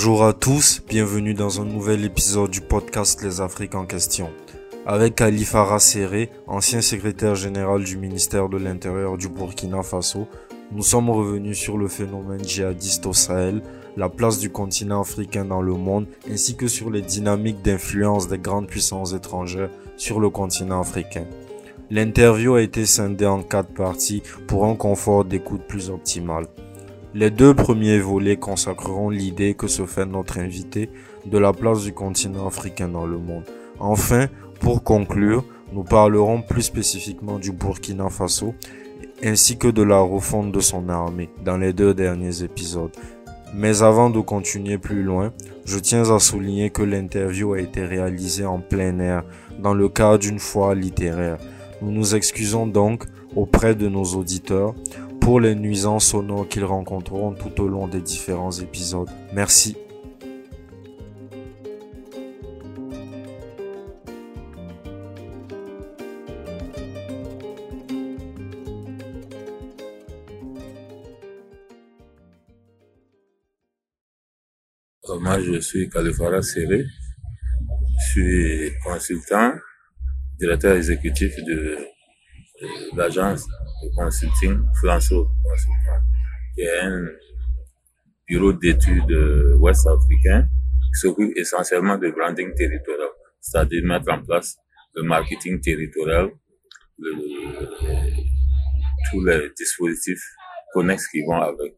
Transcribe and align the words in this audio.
Bonjour 0.00 0.24
à 0.24 0.32
tous, 0.32 0.80
bienvenue 0.88 1.34
dans 1.34 1.60
un 1.60 1.64
nouvel 1.64 2.04
épisode 2.04 2.52
du 2.52 2.60
podcast 2.60 3.20
Les 3.20 3.40
Afriques 3.40 3.74
en 3.74 3.84
question. 3.84 4.30
Avec 4.86 5.16
Khalifa 5.16 5.76
Serré, 5.80 6.30
ancien 6.46 6.80
secrétaire 6.80 7.34
général 7.34 7.82
du 7.82 7.96
ministère 7.96 8.48
de 8.48 8.58
l'Intérieur 8.58 9.18
du 9.18 9.28
Burkina 9.28 9.82
Faso, 9.82 10.28
nous 10.70 10.84
sommes 10.84 11.10
revenus 11.10 11.58
sur 11.58 11.76
le 11.76 11.88
phénomène 11.88 12.44
djihadiste 12.44 13.06
au 13.06 13.12
Sahel, 13.12 13.60
la 13.96 14.08
place 14.08 14.38
du 14.38 14.50
continent 14.50 15.00
africain 15.00 15.44
dans 15.44 15.62
le 15.62 15.74
monde, 15.74 16.06
ainsi 16.30 16.54
que 16.54 16.68
sur 16.68 16.90
les 16.90 17.02
dynamiques 17.02 17.62
d'influence 17.62 18.28
des 18.28 18.38
grandes 18.38 18.68
puissances 18.68 19.14
étrangères 19.14 19.70
sur 19.96 20.20
le 20.20 20.30
continent 20.30 20.80
africain. 20.80 21.24
L'interview 21.90 22.54
a 22.54 22.62
été 22.62 22.86
scindée 22.86 23.26
en 23.26 23.42
quatre 23.42 23.74
parties 23.74 24.22
pour 24.46 24.64
un 24.64 24.76
confort 24.76 25.24
d'écoute 25.24 25.62
plus 25.66 25.90
optimal. 25.90 26.46
Les 27.14 27.30
deux 27.30 27.54
premiers 27.54 27.98
volets 27.98 28.36
consacreront 28.36 29.08
l'idée 29.08 29.54
que 29.54 29.66
se 29.66 29.86
fait 29.86 30.04
notre 30.04 30.38
invité 30.38 30.90
de 31.24 31.38
la 31.38 31.54
place 31.54 31.82
du 31.82 31.92
continent 31.92 32.46
africain 32.46 32.88
dans 32.88 33.06
le 33.06 33.16
monde. 33.16 33.44
Enfin, 33.80 34.26
pour 34.60 34.82
conclure, 34.82 35.42
nous 35.72 35.84
parlerons 35.84 36.42
plus 36.42 36.62
spécifiquement 36.62 37.38
du 37.38 37.52
Burkina 37.52 38.10
Faso 38.10 38.54
ainsi 39.24 39.56
que 39.56 39.68
de 39.68 39.82
la 39.82 39.98
refonte 39.98 40.52
de 40.52 40.60
son 40.60 40.90
armée 40.90 41.30
dans 41.44 41.56
les 41.56 41.72
deux 41.72 41.94
derniers 41.94 42.42
épisodes. 42.42 42.92
Mais 43.54 43.82
avant 43.82 44.10
de 44.10 44.20
continuer 44.20 44.76
plus 44.76 45.02
loin, 45.02 45.32
je 45.64 45.78
tiens 45.78 46.10
à 46.10 46.18
souligner 46.18 46.68
que 46.68 46.82
l'interview 46.82 47.54
a 47.54 47.60
été 47.60 47.86
réalisée 47.86 48.44
en 48.44 48.60
plein 48.60 48.98
air 48.98 49.24
dans 49.58 49.74
le 49.74 49.88
cadre 49.88 50.18
d'une 50.18 50.38
foire 50.38 50.74
littéraire. 50.74 51.38
Nous 51.80 51.90
nous 51.90 52.14
excusons 52.14 52.66
donc 52.66 53.04
auprès 53.34 53.74
de 53.74 53.88
nos 53.88 54.04
auditeurs 54.04 54.74
pour 55.20 55.40
les 55.40 55.54
nuisances 55.54 56.06
sonores 56.06 56.48
qu'ils 56.48 56.64
rencontreront 56.64 57.32
tout 57.32 57.60
au 57.60 57.68
long 57.68 57.88
des 57.88 58.00
différents 58.00 58.52
épisodes. 58.52 59.08
Merci. 59.32 59.76
Moi, 75.20 75.40
je 75.40 75.60
suis 75.60 75.88
Kalifara 75.90 76.40
Serré. 76.42 76.84
Je 78.00 78.10
suis 78.10 78.72
consultant, 78.84 79.52
directeur 80.38 80.76
exécutif 80.76 81.34
de 81.44 81.78
l'agence 82.94 83.46
de 83.82 83.88
consulting 83.94 84.64
Flanso 84.80 85.28
Consultant, 85.42 86.02
qui 86.54 86.62
est 86.62 86.80
un 86.80 87.06
bureau 88.26 88.52
d'études 88.52 89.10
ouest-africain 89.58 90.46
qui 90.92 91.00
s'occupe 91.00 91.36
essentiellement 91.36 91.98
de 91.98 92.10
branding 92.10 92.54
territorial, 92.54 93.08
c'est-à-dire 93.40 93.84
mettre 93.84 94.12
en 94.12 94.22
place 94.22 94.56
le 94.94 95.02
marketing 95.02 95.60
territorial, 95.60 96.30
le, 96.98 97.12
tous 99.10 99.24
les 99.24 99.50
dispositifs 99.56 100.24
connexes 100.72 101.08
qui 101.08 101.22
vont 101.24 101.40
avec. 101.40 101.74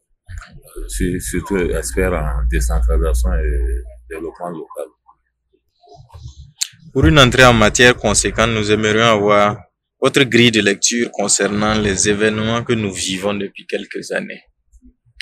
Suis 0.87 1.21
surtout 1.21 1.57
expert 1.57 2.13
en 2.13 2.43
décentralisation 2.49 3.33
et 3.33 3.83
développement 4.09 4.49
local. 4.49 4.87
Pour 6.93 7.05
une 7.05 7.19
entrée 7.19 7.45
en 7.45 7.53
matière 7.53 7.95
conséquente, 7.95 8.49
nous 8.49 8.71
aimerions 8.71 9.05
avoir 9.05 9.57
votre 10.01 10.23
grille 10.23 10.51
de 10.51 10.61
lecture 10.61 11.11
concernant 11.11 11.75
les 11.79 12.09
événements 12.09 12.63
que 12.63 12.73
nous 12.73 12.91
vivons 12.91 13.35
depuis 13.35 13.67
quelques 13.67 14.11
années. 14.11 14.41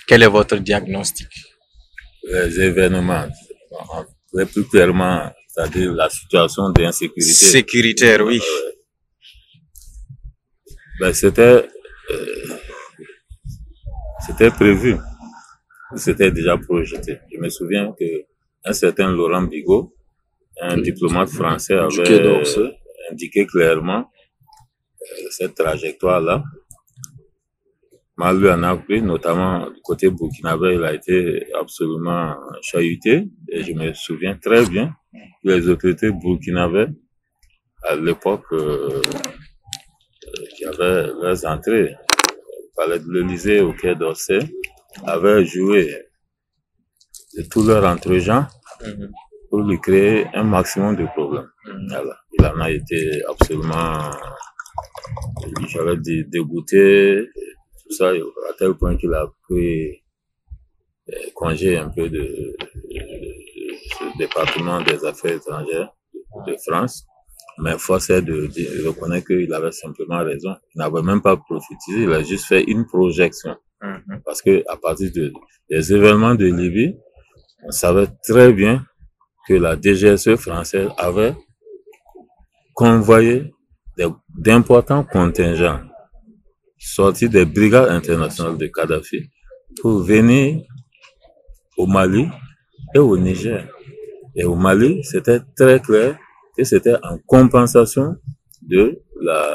Quel 0.07 0.23
est 0.23 0.27
votre 0.27 0.57
diagnostic? 0.57 1.27
Les 2.23 2.59
événements, 2.61 3.27
très 4.33 4.45
plus 4.45 4.63
clairement, 4.63 5.31
c'est-à-dire 5.47 5.91
la 5.93 6.09
situation 6.09 6.69
d'insécurité. 6.69 7.33
Sécuritaire, 7.33 8.21
oui. 8.25 8.39
Euh, 8.39 8.71
ben, 11.01 11.13
c'était, 11.13 11.67
euh, 12.11 12.57
c'était 14.25 14.51
prévu. 14.51 14.95
C'était 15.95 16.31
déjà 16.31 16.57
projeté. 16.57 17.19
Je 17.33 17.37
me 17.39 17.49
souviens 17.49 17.93
que 17.99 18.05
un 18.63 18.73
certain 18.73 19.11
Laurent 19.11 19.41
Bigot, 19.41 19.93
un 20.61 20.77
diplomate 20.77 21.29
français, 21.29 21.73
avait 21.73 22.43
indiqué 23.11 23.45
clairement 23.45 24.09
cette 25.29 25.55
trajectoire-là. 25.55 26.43
Mal 28.17 28.51
en 28.51 28.63
a 28.63 28.75
pris, 28.75 29.01
notamment 29.01 29.69
du 29.69 29.81
côté 29.81 30.09
burkinabé, 30.09 30.75
il 30.75 30.83
a 30.83 30.93
été 30.93 31.47
absolument 31.53 32.35
chahuté. 32.61 33.29
Et 33.47 33.63
je 33.63 33.71
me 33.73 33.93
souviens 33.93 34.35
très 34.35 34.65
bien 34.65 34.93
que 35.13 35.49
les 35.49 35.69
autorités 35.69 36.11
burkinabés, 36.11 36.87
à 37.87 37.95
l'époque, 37.95 38.43
euh, 38.51 39.01
qui 40.55 40.65
avaient 40.65 41.07
leurs 41.21 41.45
entrées 41.45 41.95
au 41.95 42.71
palais 42.75 42.99
de 42.99 43.09
l'Élysée, 43.09 43.61
au 43.61 43.71
Quai 43.71 43.95
d'Orsay, 43.95 44.39
avaient 45.05 45.45
joué 45.45 45.95
de 47.37 47.43
tous 47.43 47.65
leurs 47.65 47.85
entre-gens 47.85 48.47
pour 49.49 49.61
lui 49.61 49.79
créer 49.79 50.27
un 50.33 50.43
maximum 50.43 50.95
de 50.95 51.05
problèmes. 51.05 51.49
Voilà. 51.89 52.17
Il 52.37 52.45
en 52.45 52.59
a 52.59 52.69
été 52.69 53.21
absolument 53.29 54.11
j'avais 55.67 55.97
dit 55.97 56.25
dégoûté, 56.25 57.27
tout 57.83 57.93
ça, 57.93 58.09
à 58.09 58.53
tel 58.57 58.73
point 58.73 58.95
qu'il 58.97 59.13
a 59.13 59.27
pris 59.43 60.03
congé 61.33 61.77
un 61.77 61.89
peu 61.89 62.09
de, 62.09 62.55
ce 63.97 64.17
département 64.17 64.81
des 64.81 65.03
affaires 65.05 65.35
étrangères 65.35 65.93
de 66.47 66.55
France. 66.67 67.05
Mais 67.61 67.77
force 67.77 68.09
est 68.09 68.21
de, 68.21 68.47
de 68.47 68.87
reconnaître 68.87 69.27
qu'il 69.27 69.53
avait 69.53 69.71
simplement 69.71 70.23
raison. 70.23 70.55
Il 70.73 70.79
n'avait 70.79 71.01
même 71.01 71.21
pas 71.21 71.35
prophétisé, 71.35 72.03
il 72.03 72.13
a 72.13 72.23
juste 72.23 72.45
fait 72.45 72.63
une 72.63 72.85
projection. 72.85 73.55
Parce 74.25 74.41
que 74.41 74.63
à 74.67 74.77
partir 74.77 75.11
de, 75.13 75.33
des 75.69 75.93
événements 75.93 76.35
de 76.35 76.45
Libye, 76.45 76.95
on 77.63 77.71
savait 77.71 78.07
très 78.23 78.53
bien 78.53 78.85
que 79.47 79.53
la 79.55 79.75
DGSE 79.75 80.35
française 80.35 80.89
avait 80.97 81.35
convoyé 82.73 83.53
d'importants 84.37 85.03
contingents 85.03 85.79
sortis 86.77 87.29
des 87.29 87.45
brigades 87.45 87.89
internationales 87.89 88.57
de 88.57 88.67
Kadhafi 88.67 89.29
pour 89.81 89.99
venir 89.99 90.61
au 91.77 91.85
Mali 91.85 92.27
et 92.95 92.99
au 92.99 93.17
Niger. 93.17 93.67
Et 94.35 94.43
au 94.43 94.55
Mali, 94.55 95.03
c'était 95.03 95.39
très 95.55 95.79
clair 95.81 96.17
que 96.57 96.63
c'était 96.63 96.95
en 97.03 97.17
compensation 97.27 98.15
de 98.61 99.01
la, 99.21 99.51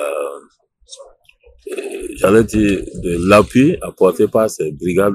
j'allais 2.17 2.45
dire, 2.45 2.83
de 3.03 3.29
l'appui 3.29 3.77
apporté 3.83 4.29
par 4.29 4.51
ces 4.51 4.73
brigades, 4.73 5.15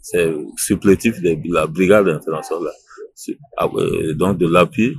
ces 0.00 0.34
supplétifs 0.56 1.20
de 1.20 1.36
la 1.52 1.66
brigade 1.66 2.08
internationale. 2.08 2.72
Donc 4.16 4.38
de 4.38 4.48
l'appui 4.48 4.96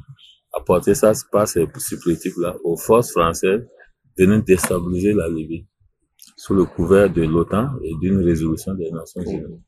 apporter 0.55 0.95
ça 0.95 1.11
par 1.31 1.47
ces 1.47 1.65
supplétifs-là 1.77 2.55
aux 2.63 2.77
forces 2.77 3.11
françaises 3.11 3.65
venant 4.17 4.39
déstabiliser 4.39 5.13
la 5.13 5.27
Libye 5.27 5.65
sous 6.37 6.53
le 6.53 6.65
couvert 6.65 7.09
de 7.11 7.21
l'OTAN 7.23 7.69
et 7.83 7.93
d'une 8.01 8.23
résolution 8.23 8.73
des 8.73 8.89
Nations 8.91 9.21
Unies. 9.21 9.61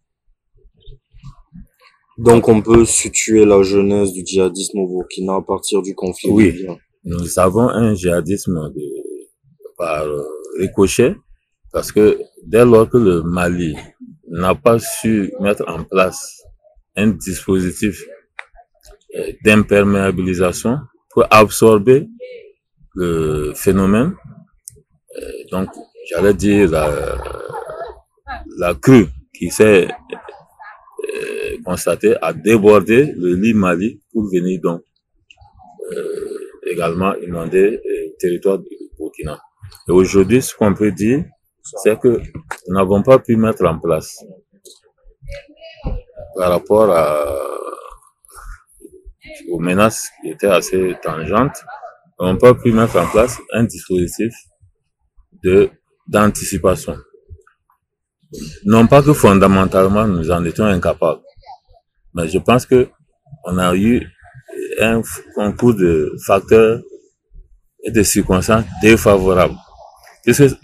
Donc 2.18 2.48
on 2.48 2.62
peut 2.62 2.84
situer 2.86 3.46
la 3.46 3.62
jeunesse 3.62 4.12
du 4.12 4.26
djihadisme 4.26 4.80
au 4.80 4.88
Burkina 4.88 5.36
à 5.36 5.42
partir 5.42 5.82
du 5.84 5.94
conflit 5.94 6.32
Oui, 6.32 6.52
libyen. 6.52 6.78
nous 7.04 7.38
avons 7.40 7.70
un 7.70 7.94
djihadisme 7.94 8.72
de, 8.74 8.82
par 9.78 10.04
euh, 10.06 10.24
ricochet 10.60 11.16
parce 11.72 11.92
que 11.92 12.18
dès 12.44 12.66
lors 12.66 12.90
que 12.90 12.98
le 12.98 13.22
Mali 13.22 13.76
n'a 14.30 14.56
pas 14.56 14.80
su 14.80 15.32
mettre 15.40 15.64
en 15.68 15.84
place 15.84 16.42
un 16.96 17.10
dispositif 17.10 18.04
d'imperméabilisation 19.44 20.80
pour 21.10 21.26
absorber 21.32 22.08
le 22.94 23.54
phénomène. 23.56 24.14
Euh, 25.18 25.32
donc, 25.52 25.70
j'allais 26.10 26.34
dire 26.34 26.70
la, 26.70 27.18
la 28.58 28.74
crue 28.76 29.08
qui 29.34 29.50
s'est 29.50 29.88
euh, 29.88 31.58
constatée 31.64 32.16
a 32.22 32.34
débordé 32.34 33.14
le 33.18 33.36
lit 33.36 33.54
Mali 33.54 34.02
pour 34.12 34.30
venir 34.32 34.60
donc 34.62 34.82
euh, 35.92 36.38
également 36.72 37.16
inonder 37.16 37.80
le 37.84 38.18
territoire 38.20 38.60
du 38.60 38.70
Burkina. 38.98 39.40
Et 39.88 39.92
aujourd'hui, 39.92 40.42
ce 40.42 40.56
qu'on 40.56 40.74
peut 40.74 40.92
dire, 40.92 41.24
c'est 41.84 42.00
que 42.00 42.08
nous 42.68 42.76
n'avons 42.76 43.04
pas 43.04 43.20
pu 43.20 43.36
mettre 43.38 43.66
en 43.66 43.80
place 43.80 44.24
par 46.36 46.50
rapport 46.52 46.92
à 46.92 47.36
aux 49.50 49.60
menaces 49.60 50.10
qui 50.22 50.30
étaient 50.30 50.48
assez 50.48 50.96
tangentes, 51.04 51.64
on 52.20 52.36
pas 52.38 52.54
pu 52.54 52.72
mettre 52.72 52.98
en 52.98 53.08
place 53.08 53.38
un 53.54 53.64
dispositif 53.64 54.34
de 55.44 55.70
d'anticipation. 56.08 56.98
Non 58.66 58.88
pas 58.88 59.02
que 59.02 59.14
fondamentalement 59.14 60.08
nous 60.08 60.32
en 60.32 60.44
étions 60.46 60.66
incapables, 60.66 61.22
Mais 62.14 62.28
je 62.28 62.40
pense 62.40 62.66
que 62.66 62.90
on 63.46 63.58
a 63.58 63.76
eu 63.76 64.06
un 64.82 65.02
concours 65.36 65.76
de 65.76 66.12
facteurs 66.26 66.82
et 67.84 67.92
de 67.92 68.04
circonstances 68.04 68.66
défavorables. 68.82 69.56
Puisque 70.24 70.58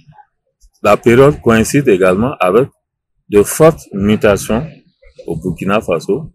la 0.81 0.97
période 0.97 1.39
coïncide 1.41 1.87
également 1.87 2.33
avec 2.39 2.67
de 3.29 3.43
fortes 3.43 3.87
mutations 3.93 4.67
au 5.27 5.37
Burkina 5.37 5.79
Faso, 5.79 6.31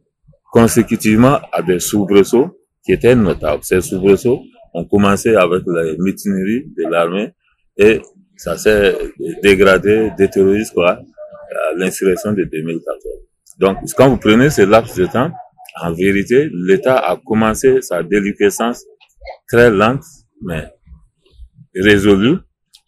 consécutivement 0.51 1.41
à 1.53 1.63
des 1.63 1.79
soubresauts 1.81 2.59
qui 2.85 2.93
étaient 2.93 3.15
notables. 3.15 3.63
Ces 3.63 3.81
soubresauts 3.81 4.41
ont 4.75 4.85
commencé 4.85 5.35
avec 5.35 5.63
la 5.67 5.83
mutinerie 5.99 6.65
de 6.77 6.91
l'armée 6.91 7.33
et 7.77 8.01
ça 8.37 8.57
s'est 8.57 8.97
dégradé, 9.43 10.11
détérioré 10.17 10.63
quoi, 10.73 10.91
à 10.93 11.75
l'insurrection 11.77 12.33
de 12.33 12.45
2014. 12.45 12.99
Donc, 13.59 13.79
quand 13.97 14.09
vous 14.09 14.19
prenez 14.19 14.51
ce 14.51 14.63
laps 14.63 14.97
de 14.97 15.07
temps, 15.07 15.31
en 15.81 15.93
vérité, 15.93 16.49
l'État 16.53 16.97
a 16.97 17.17
commencé 17.17 17.83
sa 17.83 18.03
déliquescence 18.03 18.85
très 19.49 19.71
lente, 19.71 20.05
mais 20.43 20.69
résolue. 21.75 22.39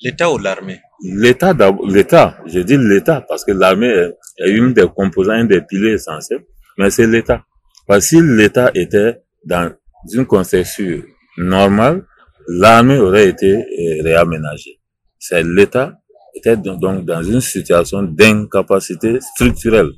L'État 0.00 0.32
ou 0.32 0.38
l'armée? 0.38 0.80
L'État, 1.02 1.54
l'État, 1.86 2.38
je 2.46 2.60
dis 2.60 2.76
l'État, 2.78 3.24
parce 3.28 3.44
que 3.44 3.52
l'armée 3.52 4.10
est 4.38 4.50
une 4.50 4.72
des 4.72 4.86
composants, 4.88 5.32
un 5.32 5.44
des 5.44 5.60
piliers 5.60 5.92
essentiels, 5.92 6.44
mais 6.78 6.90
c'est 6.90 7.06
l'État. 7.06 7.44
Parce 7.90 8.04
que 8.04 8.18
si 8.18 8.22
l'État 8.22 8.70
était 8.72 9.20
dans 9.44 9.72
une 10.12 10.24
conception 10.24 11.02
normale, 11.36 12.06
l'armée 12.46 12.98
aurait 12.98 13.28
été 13.28 13.52
euh, 13.52 14.02
réaménagée. 14.04 14.78
C'est 15.18 15.42
l'État 15.42 15.98
était 16.36 16.56
donc 16.56 17.04
dans 17.04 17.20
une 17.24 17.40
situation 17.40 18.04
d'incapacité 18.04 19.18
structurelle 19.20 19.90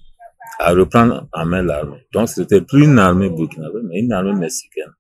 à 0.59 0.73
reprendre 0.73 1.29
en 1.35 1.45
main 1.45 1.63
l'armée. 1.63 2.07
Donc 2.15 2.31
c'était 2.31 2.63
plus 2.63 2.85
une 2.85 2.99
armée 2.99 3.29
burkinabé, 3.29 3.81
mais 3.85 4.01
une 4.01 4.13
armée 4.15 4.33
mexicaine. 4.33 4.95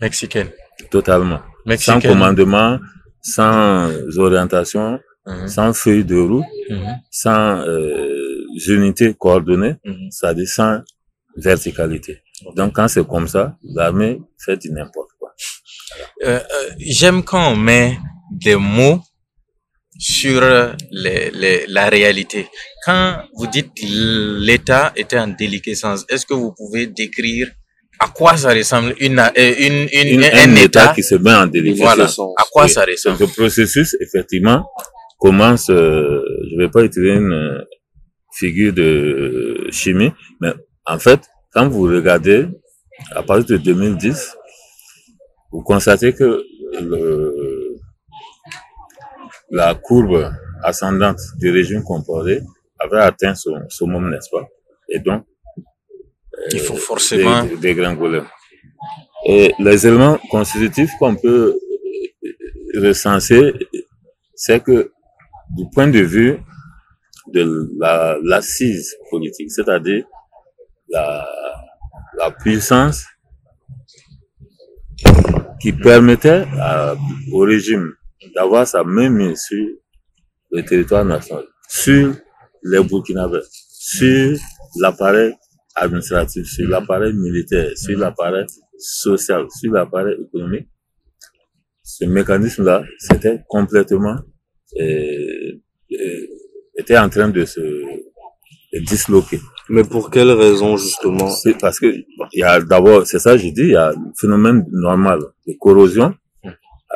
Mexicaine. 0.00 0.48
Totalement. 0.90 1.40
Mexicaine. 1.66 2.00
Sans 2.00 2.08
commandement, 2.08 2.78
sans 3.20 3.90
orientation, 4.16 4.98
mhm. 5.26 5.46
sans 5.46 5.74
feuille 5.74 6.06
de 6.06 6.16
route, 6.16 6.46
mhm. 6.70 7.00
sans 7.10 7.60
euh, 7.68 8.46
unité 8.66 9.12
coordonnée, 9.12 9.74
mhm. 9.84 10.10
ça 10.10 10.32
descend 10.32 10.82
verticalité. 11.36 12.22
Donc 12.56 12.74
quand 12.74 12.88
c'est 12.88 13.06
comme 13.06 13.28
ça, 13.28 13.56
l'armée 13.62 14.20
fait 14.38 14.56
du 14.56 14.70
n'importe 14.70 15.10
quoi. 15.18 15.34
Euh, 16.24 16.38
euh, 16.38 16.70
J'aime 16.78 17.22
quand 17.22 17.52
on 17.52 17.56
met 17.56 17.98
des 18.30 18.56
mots 18.56 19.00
sur 19.98 20.40
les, 20.90 21.30
les, 21.30 21.66
la 21.68 21.88
réalité. 21.88 22.48
Quand 22.84 23.22
vous 23.36 23.46
dites 23.46 23.70
l'État 23.82 24.92
était 24.96 25.18
en 25.18 25.28
déliquescence, 25.28 26.04
est-ce 26.08 26.26
que 26.26 26.34
vous 26.34 26.52
pouvez 26.52 26.86
décrire 26.86 27.48
à 28.00 28.08
quoi 28.08 28.36
ça 28.36 28.52
ressemble? 28.52 28.94
Une, 28.98 29.18
euh, 29.18 29.54
une, 29.58 29.88
une, 29.92 30.24
un, 30.24 30.56
état, 30.56 30.92
qui 30.94 31.02
se 31.02 31.14
met 31.14 31.32
en 31.32 31.46
déliquescence 31.46 32.16
Voilà. 32.16 32.32
À 32.36 32.44
quoi 32.50 32.68
ça 32.68 32.84
ressemble? 32.84 33.18
Le 33.20 33.26
processus, 33.28 33.96
effectivement, 34.00 34.66
commence, 35.18 35.70
euh, 35.70 36.20
je 36.50 36.58
vais 36.58 36.68
pas 36.68 36.82
utiliser 36.82 37.14
une 37.14 37.32
euh, 37.32 37.62
figure 38.36 38.72
de 38.72 39.68
chimie, 39.70 40.10
mais 40.40 40.52
en 40.86 40.98
fait, 40.98 41.20
quand 41.52 41.68
vous 41.68 41.82
regardez, 41.82 42.46
à 43.12 43.22
partir 43.22 43.58
de 43.58 43.62
2010, 43.62 44.36
vous 45.52 45.62
constatez 45.62 46.12
que 46.12 46.42
le, 46.80 47.78
la 49.50 49.74
courbe 49.74 50.32
ascendante 50.62 51.20
du 51.38 51.50
régime 51.50 51.82
composé 51.82 52.40
avait 52.78 53.00
atteint 53.00 53.34
son 53.34 53.56
summum, 53.68 54.10
n'est-ce 54.10 54.30
pas? 54.30 54.46
Et 54.88 54.98
donc, 54.98 55.24
il 56.52 56.60
faut 56.60 56.76
forcément 56.76 57.44
dégringoler. 57.60 58.22
Et 59.26 59.54
les 59.58 59.86
éléments 59.86 60.18
constitutifs 60.30 60.90
qu'on 60.98 61.16
peut 61.16 61.58
recenser, 62.74 63.54
c'est 64.34 64.62
que 64.62 64.92
du 65.56 65.64
point 65.72 65.86
de 65.88 66.00
vue 66.00 66.38
de 67.32 67.70
la 67.78 68.18
l'assise 68.22 68.96
politique, 69.10 69.50
c'est-à-dire 69.50 70.04
la, 70.94 72.30
puissance 72.40 73.04
qui 75.60 75.72
permettait 75.72 76.44
au 77.32 77.40
régime 77.40 77.92
d'avoir 78.34 78.66
sa 78.66 78.84
main 78.84 79.10
mise 79.10 79.42
sur 79.42 79.66
le 80.50 80.64
territoire 80.64 81.04
national, 81.04 81.44
sur 81.68 82.14
les 82.62 82.82
Burkinabés, 82.82 83.40
sur 83.50 84.38
l'appareil 84.80 85.34
administratif, 85.74 86.46
sur 86.46 86.68
l'appareil 86.68 87.12
militaire, 87.12 87.70
sur 87.76 87.98
l'appareil 87.98 88.46
social, 88.78 89.46
sur 89.50 89.72
l'appareil 89.72 90.16
économique. 90.26 90.68
Ce 91.82 92.04
mécanisme-là, 92.04 92.82
c'était 92.98 93.40
complètement, 93.48 94.16
euh, 94.80 95.52
euh, 95.92 96.26
était 96.78 96.96
en 96.96 97.08
train 97.08 97.28
de 97.28 97.44
se 97.44 97.60
disloquer. 98.80 99.40
Mais 99.68 99.84
pour 99.84 100.10
quelle 100.10 100.30
raison 100.30 100.76
justement? 100.76 101.28
C'est 101.28 101.58
parce 101.58 101.80
que 101.80 101.86
il 101.86 102.40
y 102.40 102.42
a 102.42 102.60
d'abord, 102.60 103.06
c'est 103.06 103.18
ça, 103.18 103.36
je 103.36 103.48
dis, 103.48 103.62
il 103.62 103.70
y 103.70 103.76
a 103.76 103.90
un 103.90 104.12
phénomène 104.18 104.66
normal 104.70 105.20
de 105.46 105.54
corrosion 105.58 106.14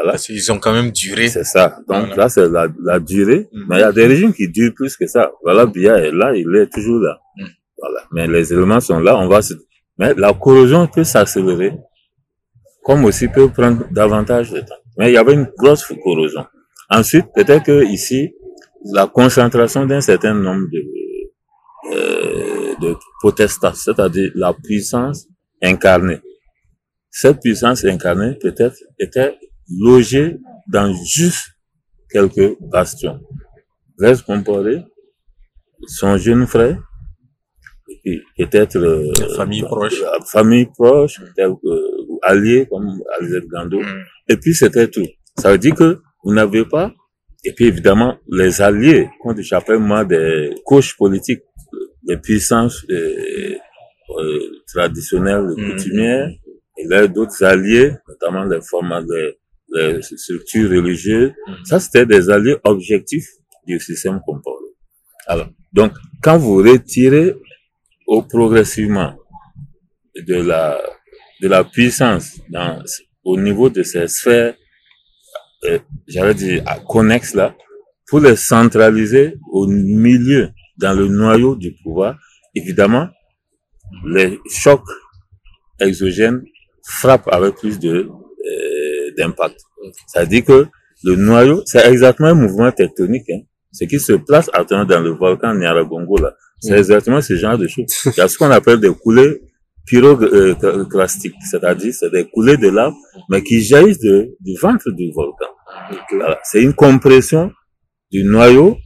parce 0.04 0.26
qu'ils 0.26 0.52
ont 0.52 0.58
quand 0.58 0.72
même 0.72 0.90
duré. 0.90 1.28
C'est 1.28 1.44
ça. 1.44 1.78
Donc 1.88 2.16
là, 2.16 2.28
c'est 2.28 2.48
la, 2.48 2.68
la 2.84 3.00
durée. 3.00 3.48
Mm. 3.52 3.64
Mais 3.68 3.76
il 3.76 3.80
y 3.80 3.82
a 3.82 3.92
des 3.92 4.06
régimes 4.06 4.32
qui 4.32 4.48
durent 4.48 4.74
plus 4.74 4.96
que 4.96 5.06
ça. 5.06 5.32
Voilà, 5.42 5.66
Bia 5.66 5.96
est 5.98 6.12
là, 6.12 6.34
il 6.34 6.54
est 6.56 6.72
toujours 6.72 7.00
là. 7.00 7.18
Mm. 7.36 7.44
Voilà. 7.78 8.00
Mais 8.12 8.26
les 8.26 8.52
éléments 8.52 8.80
sont 8.80 9.00
là, 9.00 9.16
on 9.18 9.28
va 9.28 9.42
se... 9.42 9.54
Mais 9.98 10.14
la 10.14 10.32
corrosion 10.32 10.86
peut 10.86 11.04
s'accélérer, 11.04 11.72
comme 12.84 13.04
aussi 13.04 13.26
peut 13.28 13.48
prendre 13.48 13.84
davantage 13.90 14.52
de 14.52 14.60
temps. 14.60 14.76
Mais 14.96 15.10
il 15.10 15.14
y 15.14 15.16
avait 15.16 15.34
une 15.34 15.50
grosse 15.56 15.84
corrosion. 16.04 16.44
Ensuite, 16.90 17.26
peut-être 17.34 17.64
que 17.64 17.84
ici, 17.84 18.32
la 18.92 19.06
concentration 19.06 19.86
d'un 19.86 20.00
certain 20.00 20.34
nombre 20.34 20.66
de, 20.72 20.78
euh, 21.92 22.74
de 22.80 22.96
potestats, 23.22 23.74
c'est-à-dire 23.74 24.30
la 24.34 24.52
puissance 24.52 25.26
incarnée. 25.62 26.20
Cette 27.10 27.40
puissance 27.40 27.84
incarnée, 27.84 28.34
peut-être, 28.40 28.76
était 28.98 29.36
logé 29.68 30.38
dans 30.70 30.92
juste 31.04 31.50
quelques 32.10 32.58
bastions. 32.60 33.20
Reste 33.98 34.22
comparé, 34.22 34.84
son 35.86 36.16
jeune 36.16 36.46
frère, 36.46 36.78
et 38.04 38.20
peut-être 38.36 38.76
euh, 38.76 39.12
famille 39.36 39.62
proche, 39.62 40.02
famille 40.26 40.66
proche, 40.66 41.20
mm. 41.20 41.54
allié 42.22 42.66
comme 42.70 43.02
Alizette 43.18 43.46
Gando. 43.48 43.80
Mm. 43.80 44.04
Et 44.28 44.36
puis 44.36 44.54
c'était 44.54 44.88
tout. 44.88 45.06
Ça 45.38 45.52
veut 45.52 45.58
dire 45.58 45.74
que 45.74 46.00
vous 46.24 46.32
n'avez 46.32 46.64
pas, 46.64 46.92
et 47.44 47.52
puis 47.52 47.66
évidemment 47.66 48.18
les 48.30 48.60
alliés, 48.60 49.08
quand 49.22 49.40
j'appelle 49.40 49.78
moi 49.78 50.04
des 50.04 50.50
couches 50.64 50.96
politiques, 50.96 51.42
les 52.08 52.16
puissances 52.16 52.84
euh, 52.90 53.54
euh, 54.18 54.40
traditionnelles, 54.66 55.54
mm. 55.56 55.70
coutumières, 55.70 56.30
et 56.78 56.86
là 56.86 57.06
d'autres 57.06 57.44
alliés, 57.44 57.92
notamment 58.08 58.44
les 58.44 58.60
formats 58.60 59.02
de 59.02 59.38
les 59.70 60.00
structures 60.02 60.70
religieuses. 60.70 61.32
Mhm. 61.46 61.64
Ça, 61.64 61.80
c'était 61.80 62.06
des 62.06 62.30
alliés 62.30 62.56
objectifs 62.64 63.28
du 63.66 63.78
système 63.80 64.20
composé. 64.24 64.66
Alors, 65.26 65.48
donc, 65.72 65.92
quand 66.22 66.38
vous 66.38 66.56
retirez 66.56 67.34
au 68.06 68.22
progressivement 68.22 69.14
de 70.16 70.36
la, 70.36 70.80
de 71.42 71.48
la 71.48 71.64
puissance 71.64 72.40
dans, 72.48 72.82
au 73.24 73.38
niveau 73.38 73.68
de 73.68 73.82
ces 73.82 74.08
sphères, 74.08 74.54
euh, 75.64 75.78
j'allais 76.06 76.34
dire, 76.34 76.64
connexes 76.88 77.34
là, 77.34 77.54
pour 78.06 78.20
les 78.20 78.36
centraliser 78.36 79.34
au 79.50 79.66
milieu, 79.66 80.50
dans 80.78 80.92
le 80.92 81.08
noyau 81.08 81.56
du 81.56 81.74
pouvoir, 81.82 82.16
évidemment, 82.54 83.08
les 84.06 84.38
chocs 84.50 84.88
exogènes 85.80 86.42
frappent 86.82 87.28
avec 87.28 87.56
plus 87.56 87.78
de 87.78 88.08
d'impact. 89.16 89.60
Ça 90.06 90.24
dit 90.26 90.42
que 90.42 90.66
le 91.04 91.16
noyau, 91.16 91.62
c'est 91.66 91.86
exactement 91.86 92.28
un 92.28 92.34
mouvement 92.34 92.70
tectonique. 92.72 93.28
Hein. 93.30 93.40
Ce 93.72 93.84
qui 93.84 94.00
se 94.00 94.14
place 94.14 94.50
actuellement 94.52 94.86
dans 94.86 95.00
le 95.00 95.10
volcan 95.10 95.54
Nyaragongo, 95.54 96.16
là, 96.18 96.34
c'est 96.60 96.74
mm. 96.74 96.78
exactement 96.78 97.20
ce 97.20 97.36
genre 97.36 97.58
de 97.58 97.68
choses. 97.68 97.86
Il 98.06 98.16
y 98.16 98.20
a 98.20 98.28
ce 98.28 98.36
qu'on 98.38 98.50
appelle 98.50 98.80
des 98.80 98.92
coulées 98.92 99.42
pyroclastiques, 99.86 101.34
c'est-à-dire 101.50 101.94
c'est 101.94 102.10
des 102.10 102.28
coulées 102.28 102.56
de 102.56 102.68
lave, 102.68 102.92
mais 103.30 103.42
qui 103.42 103.62
jaillissent 103.62 104.00
de, 104.00 104.36
du 104.40 104.54
ventre 104.60 104.90
du 104.90 105.10
volcan. 105.14 105.46
Voilà. 106.10 106.38
C'est 106.44 106.62
une 106.62 106.74
compression 106.74 107.50
du 108.10 108.24
noyau 108.24 108.76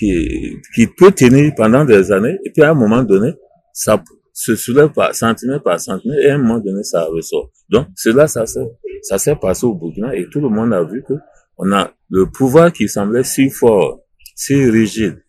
qui, 0.00 0.56
qui 0.74 0.86
peut 0.86 1.12
tenir 1.12 1.52
pendant 1.54 1.84
des 1.84 2.10
années, 2.10 2.38
et 2.44 2.50
puis 2.50 2.62
à 2.62 2.70
un 2.70 2.74
moment 2.74 3.02
donné, 3.02 3.32
ça 3.74 4.02
se 4.32 4.56
soulève 4.56 4.88
par 4.88 5.14
centimètre 5.14 5.62
par 5.62 5.78
centimètre, 5.78 6.22
et 6.22 6.30
à 6.30 6.36
un 6.36 6.38
moment 6.38 6.58
donné, 6.58 6.82
ça 6.82 7.04
ressort. 7.04 7.50
Donc, 7.68 7.88
cela, 7.94 8.26
ça 8.26 8.46
s'est, 8.46 8.66
ça 9.02 9.18
s'est 9.18 9.36
passé 9.36 9.66
au 9.66 9.74
Burkina, 9.74 10.16
et 10.16 10.26
tout 10.30 10.40
le 10.40 10.48
monde 10.48 10.72
a 10.72 10.82
vu 10.82 11.04
que 11.06 11.14
on 11.58 11.70
a 11.72 11.92
le 12.08 12.26
pouvoir 12.26 12.72
qui 12.72 12.88
semblait 12.88 13.22
si 13.22 13.50
fort, 13.50 14.00
si 14.34 14.64
rigide, 14.70 15.22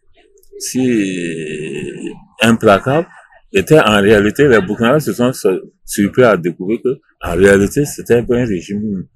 si 0.58 1.04
implacable, 2.42 3.08
était 3.54 3.80
en 3.80 4.02
réalité, 4.02 4.48
les 4.48 4.62
Burkinabés 4.62 5.02
se 5.02 5.12
sont 5.12 5.32
surpris 5.84 6.24
à 6.24 6.38
découvrir 6.38 6.80
que, 6.82 7.00
en 7.22 7.36
réalité, 7.36 7.84
c'était 7.84 8.24
un 8.28 8.46
régime, 8.46 9.08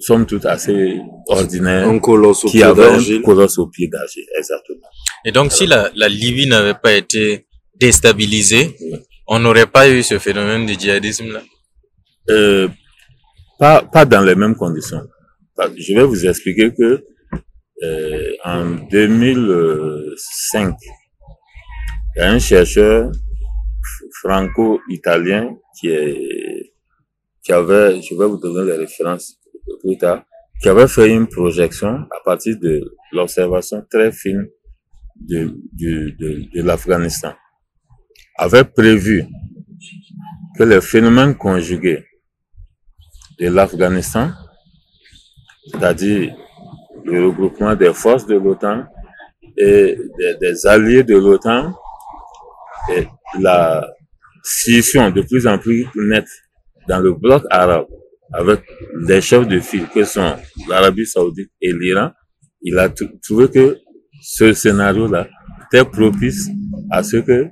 somme 0.00 0.26
toute 0.26 0.46
assez 0.46 0.98
ordinaire. 1.26 1.88
Un 1.88 1.98
colosse 1.98 2.44
au 2.44 2.48
qui 2.48 2.58
pied 2.58 2.64
avait 2.64 2.84
un 2.84 3.22
colosse 3.22 3.58
au 3.58 3.66
pied 3.66 3.88
d'argile, 3.88 4.26
exactement. 4.38 4.88
Et 5.24 5.32
donc, 5.32 5.52
si 5.52 5.66
la, 5.66 5.90
la 5.94 6.08
Libye 6.08 6.46
n'avait 6.46 6.74
pas 6.74 6.92
été 6.92 7.46
déstabilisée, 7.78 8.76
on 9.26 9.38
n'aurait 9.38 9.66
pas 9.66 9.88
eu 9.88 10.02
ce 10.02 10.18
phénomène 10.18 10.66
de 10.66 10.72
djihadisme 10.72 11.32
là. 11.32 11.42
Euh, 12.30 12.68
pas, 13.58 13.82
pas 13.82 14.04
dans 14.04 14.22
les 14.22 14.34
mêmes 14.34 14.56
conditions. 14.56 15.02
Je 15.76 15.94
vais 15.94 16.04
vous 16.04 16.26
expliquer 16.26 16.72
que 16.74 17.04
euh, 17.82 18.32
en 18.44 18.70
2005, 18.90 20.74
il 22.16 22.18
y 22.18 22.22
a 22.22 22.30
un 22.30 22.38
chercheur 22.38 23.10
franco-italien 24.22 25.56
qui 25.78 25.88
est 25.88 26.72
qui 27.42 27.52
avait, 27.52 28.02
je 28.02 28.14
vais 28.14 28.26
vous 28.26 28.36
donner 28.36 28.70
les 28.70 28.76
références 28.76 29.39
qui 29.82 30.68
avait 30.68 30.88
fait 30.88 31.10
une 31.10 31.26
projection 31.26 31.88
à 31.88 32.24
partir 32.24 32.56
de 32.58 32.80
l'observation 33.12 33.84
très 33.90 34.12
fine 34.12 34.46
de 35.16 36.62
l'Afghanistan, 36.62 37.32
avait 38.36 38.64
prévu 38.64 39.24
que 40.56 40.64
les 40.64 40.80
phénomènes 40.80 41.34
conjugués 41.36 42.04
de 43.38 43.48
l'Afghanistan, 43.48 44.30
c'est-à-dire 45.70 46.34
le 47.04 47.26
regroupement 47.26 47.74
des 47.74 47.92
forces 47.92 48.26
de 48.26 48.34
l'OTAN 48.34 48.84
et 49.56 49.96
des, 50.18 50.36
des 50.40 50.66
alliés 50.66 51.02
de 51.02 51.16
l'OTAN, 51.16 51.74
et 52.94 53.06
la 53.40 53.86
scission 54.42 55.10
de 55.10 55.22
plus 55.22 55.46
en 55.46 55.58
plus 55.58 55.86
nette 55.94 56.28
dans 56.88 56.98
le 56.98 57.12
bloc 57.12 57.44
arabe 57.50 57.86
avec 58.32 58.60
des 59.06 59.20
chefs 59.20 59.46
de 59.48 59.60
file 59.60 59.86
que 59.92 60.04
sont 60.04 60.36
l'Arabie 60.68 61.06
saoudite 61.06 61.50
et 61.60 61.72
l'Iran, 61.72 62.10
il 62.62 62.78
a 62.78 62.88
trou- 62.88 63.08
trouvé 63.22 63.48
que 63.50 63.78
ce 64.22 64.52
scénario-là 64.52 65.28
était 65.66 65.84
propice 65.84 66.48
à 66.90 67.02
ce 67.02 67.16
que 67.18 67.46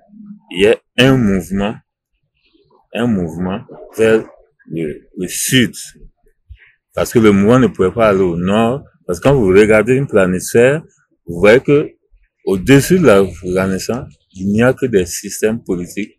il 0.50 0.60
y 0.62 0.64
ait 0.64 0.78
un 0.98 1.16
mouvement, 1.16 1.74
un 2.94 3.06
mouvement 3.06 3.60
vers 3.96 4.24
le, 4.70 5.28
sud. 5.28 5.74
Parce 6.94 7.12
que 7.12 7.18
le 7.18 7.32
mouvement 7.32 7.58
ne 7.58 7.66
pouvait 7.68 7.90
pas 7.92 8.08
aller 8.08 8.20
au 8.20 8.36
nord. 8.36 8.82
Parce 9.06 9.20
que 9.20 9.24
quand 9.28 9.34
vous 9.34 9.48
regardez 9.48 9.94
une 9.94 10.06
planisphère, 10.06 10.82
vous 11.26 11.38
voyez 11.40 11.60
que 11.60 11.90
au-dessus 12.46 12.98
de 12.98 13.06
l'Afghanistan, 13.06 14.06
il 14.32 14.48
n'y 14.48 14.62
a 14.62 14.72
que 14.72 14.86
des 14.86 15.04
systèmes 15.06 15.62
politiques 15.62 16.18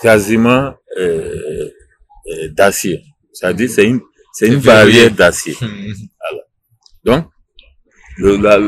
quasiment 0.00 0.74
euh, 0.98 1.68
euh, 2.32 2.48
d'acier. 2.50 3.02
C'est-à-dire 3.32 3.70
c'est 3.70 3.84
une 3.84 4.00
c'est 4.34 4.46
une 4.48 4.60
barrière 4.60 5.10
d'acier. 5.10 5.54
Donc 7.04 7.26
le- 8.18 8.36
la- 8.36 8.60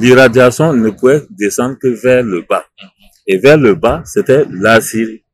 l'irradiation 0.00 0.72
ne 0.72 0.90
pouvait 0.90 1.22
descendre 1.30 1.76
que 1.80 1.88
vers 1.88 2.22
le 2.22 2.42
bas. 2.42 2.64
Et 3.26 3.38
vers 3.38 3.56
le 3.58 3.74
bas, 3.74 4.02
c'était 4.04 4.44
la 4.50 4.80
Syrie. 4.80 5.24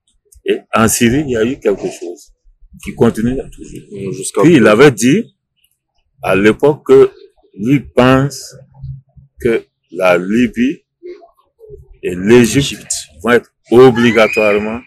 Et 0.44 0.58
en 0.74 0.88
Syrie, 0.88 1.20
il 1.26 1.30
y 1.30 1.36
a 1.36 1.44
eu 1.44 1.58
quelque 1.58 1.88
chose 1.90 2.32
qui 2.82 2.94
continue 2.94 3.36
toujours. 3.50 4.12
Jusqu'à 4.12 4.42
Puis 4.42 4.54
il 4.56 4.66
avait 4.66 4.90
dit 4.90 5.36
à 6.22 6.34
l'époque 6.34 6.86
que 6.86 7.10
lui 7.58 7.80
pense 7.80 8.54
que 9.40 9.64
la 9.90 10.16
Libye 10.16 10.84
et 12.02 12.14
l'Égypte 12.14 12.92
vont 13.22 13.30
être 13.30 13.50
obligatoirement 13.70 14.80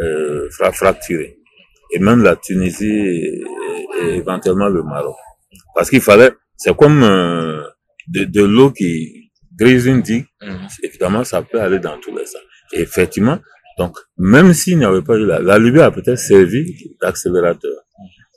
euh, 0.00 0.48
fra- 0.50 0.72
fracturées. 0.72 1.38
Et 1.94 1.98
même 2.00 2.22
la 2.22 2.36
Tunisie 2.36 2.90
et, 2.90 3.42
et 4.02 4.08
éventuellement 4.16 4.68
le 4.68 4.82
Maroc. 4.82 5.16
Parce 5.74 5.88
qu'il 5.90 6.00
fallait, 6.00 6.32
c'est 6.56 6.76
comme 6.76 7.02
euh, 7.02 7.62
de, 8.08 8.24
de 8.24 8.42
l'eau 8.42 8.70
qui 8.70 9.30
brise 9.58 9.86
une 9.86 10.02
digue, 10.02 10.26
Mhm. 10.42 10.66
évidemment, 10.82 11.24
ça 11.24 11.40
peut 11.42 11.60
aller 11.60 11.78
dans 11.78 11.98
tous 12.00 12.14
les 12.16 12.26
sens. 12.26 12.42
Et 12.74 12.80
effectivement, 12.80 13.38
donc, 13.78 13.96
même 14.18 14.52
s'il 14.52 14.78
n'y 14.78 14.84
avait 14.84 15.02
pas 15.02 15.16
eu 15.16 15.24
la, 15.26 15.38
la 15.40 15.58
Libye 15.58 15.80
a 15.80 15.90
peut-être 15.90 16.18
servi 16.18 16.60
d'accélérateur, 17.00 17.76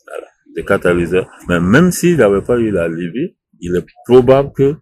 voilà, 0.08 0.28
de 0.56 0.62
catalyseur, 0.62 1.30
mais 1.50 1.60
même 1.60 1.92
s'il 1.92 2.16
n'y 2.18 2.24
avait 2.24 2.42
pas 2.50 2.58
eu 2.58 2.72
la 2.72 2.88
Libye, 2.88 3.36
il 3.60 3.76
est 3.76 3.86
probable 4.06 4.52
que 4.56 4.76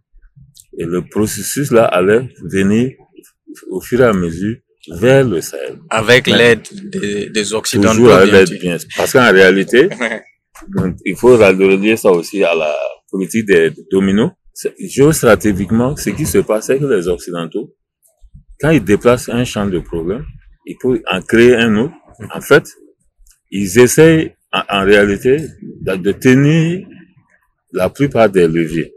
et 0.77 0.83
le 0.85 1.01
processus 1.03 1.71
là 1.71 1.85
allait 1.85 2.29
venir 2.43 2.91
au 3.69 3.79
fur 3.79 4.01
et 4.01 4.03
à 4.03 4.13
mesure 4.13 4.57
vers 4.89 5.23
le 5.27 5.41
Sahel. 5.41 5.79
Avec 5.89 6.27
l'aide 6.27 6.61
des, 6.91 7.29
des 7.29 7.53
Occidentaux. 7.53 7.95
Toujours 7.95 8.13
avec 8.13 8.29
bien 8.29 8.39
l'aide 8.39 8.47
sûr. 8.47 8.59
bien. 8.59 8.77
Parce 8.97 9.13
qu'en 9.13 9.31
réalité, 9.31 9.89
il 11.05 11.15
faut 11.15 11.37
relier 11.37 11.97
ça 11.97 12.11
aussi 12.11 12.43
à 12.43 12.53
la 12.55 12.75
politique 13.09 13.45
des 13.45 13.71
dominos. 13.91 14.31
Géostratégiquement, 14.79 15.95
ce 15.97 16.11
qui 16.11 16.25
se 16.25 16.37
passe, 16.39 16.67
c'est 16.67 16.79
que 16.79 16.85
les 16.85 17.07
Occidentaux, 17.07 17.75
quand 18.61 18.69
ils 18.69 18.83
déplacent 18.83 19.29
un 19.29 19.43
champ 19.43 19.65
de 19.65 19.79
problème, 19.79 20.25
ils 20.65 20.77
peuvent 20.77 21.01
en 21.11 21.21
créer 21.21 21.55
un 21.55 21.75
autre. 21.75 21.93
En 22.33 22.41
fait, 22.41 22.65
ils 23.51 23.77
essayent 23.79 24.33
en, 24.53 24.61
en 24.69 24.85
réalité 24.85 25.37
de, 25.81 25.95
de 25.95 26.11
tenir 26.13 26.87
la 27.73 27.89
plupart 27.89 28.29
des 28.29 28.47
leviers 28.47 28.93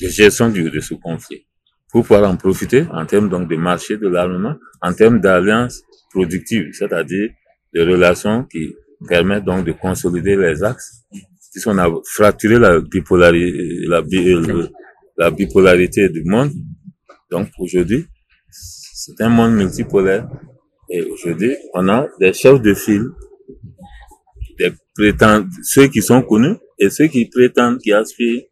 de 0.00 0.08
gestion 0.08 0.48
du, 0.48 0.70
de 0.70 0.80
ce 0.80 0.94
conflit 0.94 1.44
pour 1.90 2.02
pouvoir 2.02 2.30
en 2.30 2.36
profiter 2.36 2.84
en 2.92 3.06
termes 3.06 3.28
donc 3.28 3.48
de 3.48 3.56
marché 3.56 3.96
de 3.96 4.08
l'armement, 4.08 4.56
en 4.82 4.92
termes 4.92 5.20
d'alliances 5.20 5.82
productives, 6.10 6.72
c'est-à-dire 6.72 7.30
de 7.74 7.80
relations 7.82 8.44
qui 8.44 8.74
permettent 9.06 9.44
donc 9.44 9.64
de 9.64 9.72
consolider 9.72 10.36
les 10.36 10.62
axes. 10.62 11.04
Puisqu'on 11.52 11.78
a 11.78 11.88
fracturé 12.04 12.58
la 12.58 12.80
bipolarité, 12.80 13.86
la, 15.16 15.30
bipolarité 15.30 16.08
du 16.08 16.22
monde, 16.24 16.52
donc 17.30 17.48
aujourd'hui, 17.58 18.06
c'est 18.50 19.20
un 19.20 19.28
monde 19.30 19.54
multipolaire. 19.54 20.28
Et 20.90 21.02
aujourd'hui, 21.02 21.56
on 21.74 21.88
a 21.88 22.06
des 22.20 22.32
chefs 22.32 22.60
de 22.60 22.74
file, 22.74 23.06
des 24.58 24.72
prétendants, 24.94 25.48
ceux 25.62 25.88
qui 25.88 26.02
sont 26.02 26.22
connus 26.22 26.56
et 26.78 26.90
ceux 26.90 27.06
qui 27.06 27.26
prétendent, 27.26 27.78
qui 27.78 27.92
aspirent. 27.92 28.42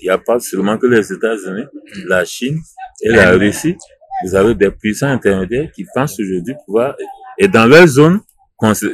Il 0.00 0.04
n'y 0.04 0.10
a 0.10 0.18
pas 0.18 0.38
seulement 0.38 0.78
que 0.78 0.86
les 0.86 1.12
États-Unis, 1.12 1.64
la 2.06 2.24
Chine 2.24 2.60
et 3.02 3.10
la 3.10 3.32
Russie. 3.32 3.76
Vous 4.24 4.34
avez 4.34 4.54
des 4.54 4.70
puissants 4.70 5.08
intermédiaires 5.08 5.70
qui 5.72 5.84
pensent 5.94 6.18
aujourd'hui 6.20 6.54
pouvoir, 6.64 6.94
et 7.38 7.48
dans 7.48 7.66
leur 7.66 7.86
zone, 7.86 8.20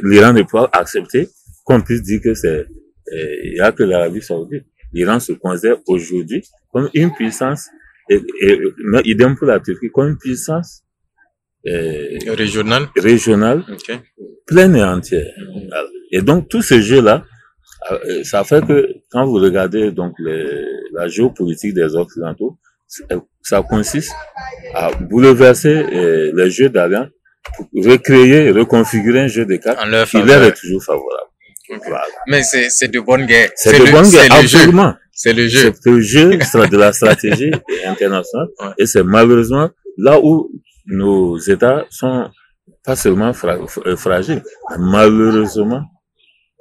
l'Iran 0.03 0.33
ne 0.33 0.41
peut 0.41 0.47
pas 0.51 0.69
accepter 0.73 1.29
qu'on 1.63 1.81
puisse 1.81 2.01
dire 2.01 2.19
que 2.23 2.33
c'est, 2.33 2.65
euh, 3.13 3.35
il 3.43 3.53
n'y 3.53 3.59
a 3.59 3.71
que 3.71 3.83
l'Arabie 3.83 4.21
Saoudite. 4.21 4.65
L'Iran 4.93 5.19
se 5.19 5.33
considère 5.33 5.77
aujourd'hui 5.87 6.43
comme 6.73 6.89
une 6.93 7.13
puissance, 7.13 7.67
et, 8.09 8.19
et, 8.41 8.59
mais 8.85 9.01
idem 9.05 9.35
pour 9.37 9.47
la 9.47 9.59
Turquie, 9.59 9.89
comme 9.93 10.09
une 10.09 10.17
puissance 10.17 10.81
euh, 11.67 12.17
Régional. 12.27 12.87
régionale 12.97 13.63
Ok. 13.71 13.99
pleine 14.47 14.75
et 14.75 14.83
entière. 14.83 15.31
Et 16.11 16.21
donc, 16.23 16.49
tout 16.49 16.61
ce 16.63 16.81
jeu-là, 16.81 17.23
euh, 17.91 18.23
ça 18.23 18.43
fait 18.43 18.65
que 18.65 18.87
quand 19.11 19.25
vous 19.25 19.35
regardez 19.35 19.91
donc 19.91 20.13
les- 20.19 20.65
la 20.93 21.07
géopolitique 21.07 21.73
des 21.75 21.95
Occidentaux, 21.95 22.57
ça 23.41 23.61
consiste 23.63 24.11
à 24.73 24.91
bouleverser 24.91 25.69
euh, 25.93 26.31
les 26.35 26.49
jeux 26.51 26.71
pour 27.55 27.67
recréer, 27.85 28.51
reconfigurer 28.51 29.21
un 29.21 29.27
jeu 29.27 29.45
de 29.45 29.55
cartes 29.55 29.83
leur 29.87 30.07
qui 30.07 30.21
leur 30.21 30.43
est 30.43 30.53
toujours 30.53 30.83
favorable. 30.83 31.29
Voilà. 31.87 32.03
Mais 32.27 32.43
c'est 32.43 32.87
de 32.89 32.99
bonne 32.99 33.25
guerre. 33.25 33.49
C'est 33.55 33.79
de 33.79 33.85
le- 33.85 33.91
bonne 33.91 34.09
guerre, 34.09 34.27
absolument. 34.31 34.93
C'est 35.13 35.33
le 35.33 35.47
jeu. 35.47 35.71
C'est 35.81 35.89
le 35.89 36.01
jeu 36.01 36.31
stra- 36.39 36.69
de 36.69 36.77
la 36.77 36.91
stratégie 36.93 37.51
internationale. 37.85 38.47
Ouais. 38.59 38.67
Et 38.77 38.85
c'est 38.85 39.03
malheureusement 39.03 39.69
là 39.97 40.19
où 40.21 40.51
nos 40.87 41.37
États 41.37 41.85
sont 41.89 42.29
pas 42.83 42.95
seulement 42.95 43.31
fra- 43.33 43.57
euh, 43.85 43.95
fragiles, 43.95 44.43
mais 44.71 44.77
malheureusement 44.79 45.83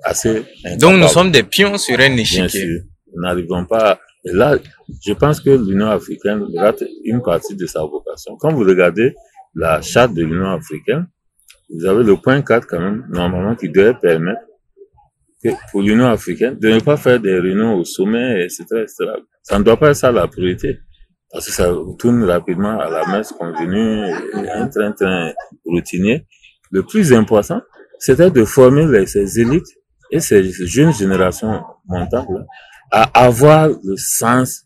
assez 0.05 0.45
Donc 0.79 0.97
nous 1.01 1.09
sommes 1.09 1.31
des 1.33 1.43
pions 1.43 1.77
sur 1.79 1.95
un 1.99 2.09
Bien 2.09 2.17
échiquier. 2.19 2.49
sûr, 2.49 2.81
nous 3.15 3.23
n'arrivons 3.23 3.65
pas. 3.67 3.99
Et 4.25 4.33
là, 4.33 4.59
je 5.07 5.13
pense 5.15 5.41
que 5.41 5.51
l'Union 5.51 5.89
africaine 5.89 6.45
rate 6.57 6.85
une 7.05 7.23
partie 7.23 7.57
de 7.57 7.67
sa 7.67 7.81
vocation. 7.81 8.37
Quand 8.39 8.53
vous 8.53 8.65
regardez 8.65 9.15
la 9.55 9.81
charte 9.81 10.15
de 10.15 10.23
l'Union 10.23 10.51
africaine, 10.51 11.07
vous 11.71 11.87
avez 11.87 12.05
le 12.05 12.17
point 12.17 12.43
4 12.43 12.67
quand 12.67 12.81
même, 12.81 13.07
normalement, 13.11 13.55
qui 13.57 13.69
devrait 13.69 13.99
permettre 13.99 14.43
que 15.43 15.49
pour 15.71 15.83
l'Union 15.83 16.07
africaine 16.07 16.59
de 16.59 16.69
ne 16.69 16.81
pas 16.81 16.97
faire 16.97 17.19
des 17.19 17.39
réunions 17.39 17.75
au 17.75 17.85
sommet, 17.85 18.45
etc., 18.45 18.65
etc. 18.83 18.95
Ça 19.43 19.59
ne 19.59 19.65
doit 19.65 19.79
pas 19.79 19.91
être 19.91 19.97
ça 19.97 20.13
la 20.13 20.27
priorité. 20.27 20.81
Parce 21.33 21.47
que 21.47 21.53
ça 21.53 21.73
tourne 21.99 22.25
rapidement 22.25 22.79
à 22.79 22.91
la 22.91 23.07
messe 23.07 23.33
convenue, 23.33 24.13
un 24.35 24.69
train-train 24.69 25.33
routinier. 25.65 26.27
Le 26.71 26.83
plus 26.83 27.13
important, 27.13 27.63
c'était 27.99 28.31
de 28.31 28.45
former 28.45 29.07
ces 29.07 29.41
élites 29.41 29.79
et 30.11 30.21
ces 30.21 30.43
jeunes 30.43 30.93
générations 30.93 31.63
montantes 31.87 32.29
là, 32.31 32.45
à 32.91 33.03
avoir 33.25 33.69
le 33.69 33.97
sens 33.97 34.65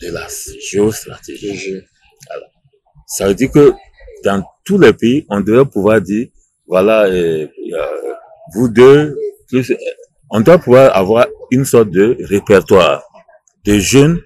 de 0.00 0.10
la 0.10 0.26
géostratégie. 0.70 1.80
Ça 3.06 3.28
veut 3.28 3.34
dire 3.34 3.50
que 3.50 3.72
dans 4.24 4.42
tous 4.64 4.78
les 4.78 4.92
pays, 4.92 5.26
on 5.28 5.40
devrait 5.40 5.66
pouvoir 5.66 6.00
dire, 6.00 6.28
voilà, 6.66 7.04
euh, 7.04 7.46
vous 8.54 8.68
deux, 8.68 9.16
plus, 9.48 9.72
on 10.30 10.40
doit 10.40 10.58
pouvoir 10.58 10.96
avoir 10.96 11.26
une 11.50 11.64
sorte 11.64 11.90
de 11.90 12.16
répertoire 12.20 13.02
de 13.64 13.78
jeunes 13.78 14.20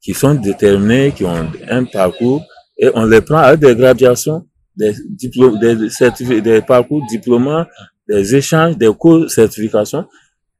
qui 0.00 0.14
sont 0.14 0.34
déterminés, 0.34 1.12
qui 1.12 1.24
ont 1.24 1.50
un 1.68 1.84
parcours, 1.84 2.44
et 2.78 2.90
on 2.94 3.06
les 3.06 3.20
prend 3.20 3.38
avec 3.38 3.60
des 3.60 3.76
graduations, 3.76 4.46
des 4.76 4.94
diplômes, 5.10 5.58
des, 5.58 5.88
certificats, 5.90 6.40
des 6.40 6.62
parcours 6.62 7.02
diplômants, 7.08 7.66
des 8.08 8.34
échanges, 8.34 8.76
des 8.76 8.92
cours 8.92 9.30
certifications 9.30 10.06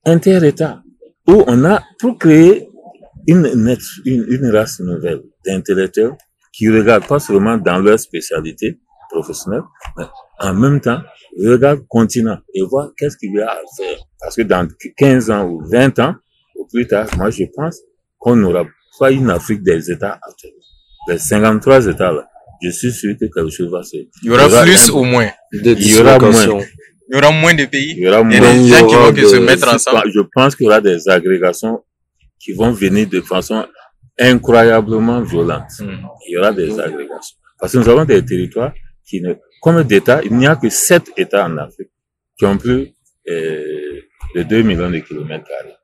inter-État, 0.04 0.84
où 1.26 1.45
on 1.47 1.64
a 1.64 1.83
pour 1.99 2.19
créer 2.19 2.69
une, 3.26 3.47
une, 4.04 4.26
une 4.28 4.50
race 4.50 4.81
nouvelle 4.81 5.23
d'intellectuels 5.47 6.16
qui 6.52 6.69
regardent 6.71 7.07
pas 7.07 7.19
seulement 7.19 7.57
dans 7.57 7.78
leur 7.78 7.99
spécialité 7.99 8.78
professionnelle, 9.11 9.62
mais 9.97 10.04
en 10.40 10.54
même 10.54 10.81
temps 10.81 11.00
regardent 11.38 11.81
le 11.81 11.87
continent 11.88 12.38
et 12.54 12.62
voient 12.62 12.93
qu'est-ce 12.97 13.16
qu'il 13.16 13.33
y 13.35 13.40
a 13.40 13.50
à 13.50 13.57
faire. 13.76 13.99
Parce 14.21 14.37
que 14.37 14.43
dans 14.43 14.69
15 14.97 15.31
ans 15.31 15.49
ou 15.49 15.62
20 15.71 15.99
ans, 16.00 16.14
ou 16.57 16.66
plus 16.66 16.87
tard, 16.87 17.09
moi 17.16 17.31
je 17.31 17.45
pense 17.54 17.81
qu'on 18.19 18.37
n'aura 18.37 18.64
pas 18.99 19.11
une 19.11 19.31
Afrique 19.31 19.62
des 19.62 19.90
États 19.90 20.19
actuels. 20.23 20.52
Les 21.09 21.19
53 21.19 21.87
États 21.87 22.12
là, 22.12 22.28
je 22.62 22.71
suis 22.71 22.93
sûr 22.93 23.14
que 23.21 23.26
quelque 23.26 23.50
chose 23.50 23.71
va 23.71 23.83
se... 23.83 23.97
Il 23.97 24.09
y 24.23 24.31
aura, 24.31 24.62
plus 24.62 24.90
ou 24.90 25.04
moins 25.04 25.28
Il 25.52 25.90
y 25.90 26.00
aura 26.00 26.19
moins. 26.19 26.61
Il 27.11 27.17
y 27.17 27.19
aura 27.19 27.31
moins 27.33 27.55
de 27.55 27.65
pays. 27.67 27.95
Il 27.97 28.03
y 28.03 28.09
aura 28.09 28.23
moins. 28.23 28.31
des 28.41 28.69
gens 28.69 28.87
qui 29.13 29.21
vont 29.23 29.29
se 29.29 29.37
mettre 29.37 29.73
ensemble. 29.73 30.11
Je 30.13 30.21
pense 30.35 30.57
qu'il 30.57 30.65
y 30.65 30.69
aura 30.69 30.81
des 30.81 31.09
agrégations 31.09 31.83
qui 32.41 32.53
vont 32.53 32.73
venir 32.73 33.07
de 33.09 33.21
façon 33.21 33.67
incroyablement 34.19 35.21
violente. 35.23 35.71
Hmm. 35.81 35.97
Il 36.29 36.33
y 36.33 36.39
aura 36.39 36.53
des 36.53 36.79
agrégations. 36.81 37.37
Parce 37.59 37.73
que 37.73 37.79
nous 37.79 37.89
avons 37.89 38.05
des 38.05 38.25
territoires 38.25 38.73
qui 39.07 39.21
ne, 39.21 39.35
comme 39.61 39.83
d'États, 39.85 40.23
il 40.25 40.35
n'y 40.35 40.47
a 40.47 40.57
que 40.57 40.69
sept 40.69 41.11
États 41.17 41.47
en 41.47 41.57
Afrique 41.59 41.91
qui 42.39 42.47
ont 42.47 42.57
plus 42.59 42.89
euh, 43.31 44.01
de 44.35 44.43
2 44.43 44.63
millions 44.63 44.91
de 44.91 44.99
kilomètres 44.99 45.45
carrés. 45.47 45.75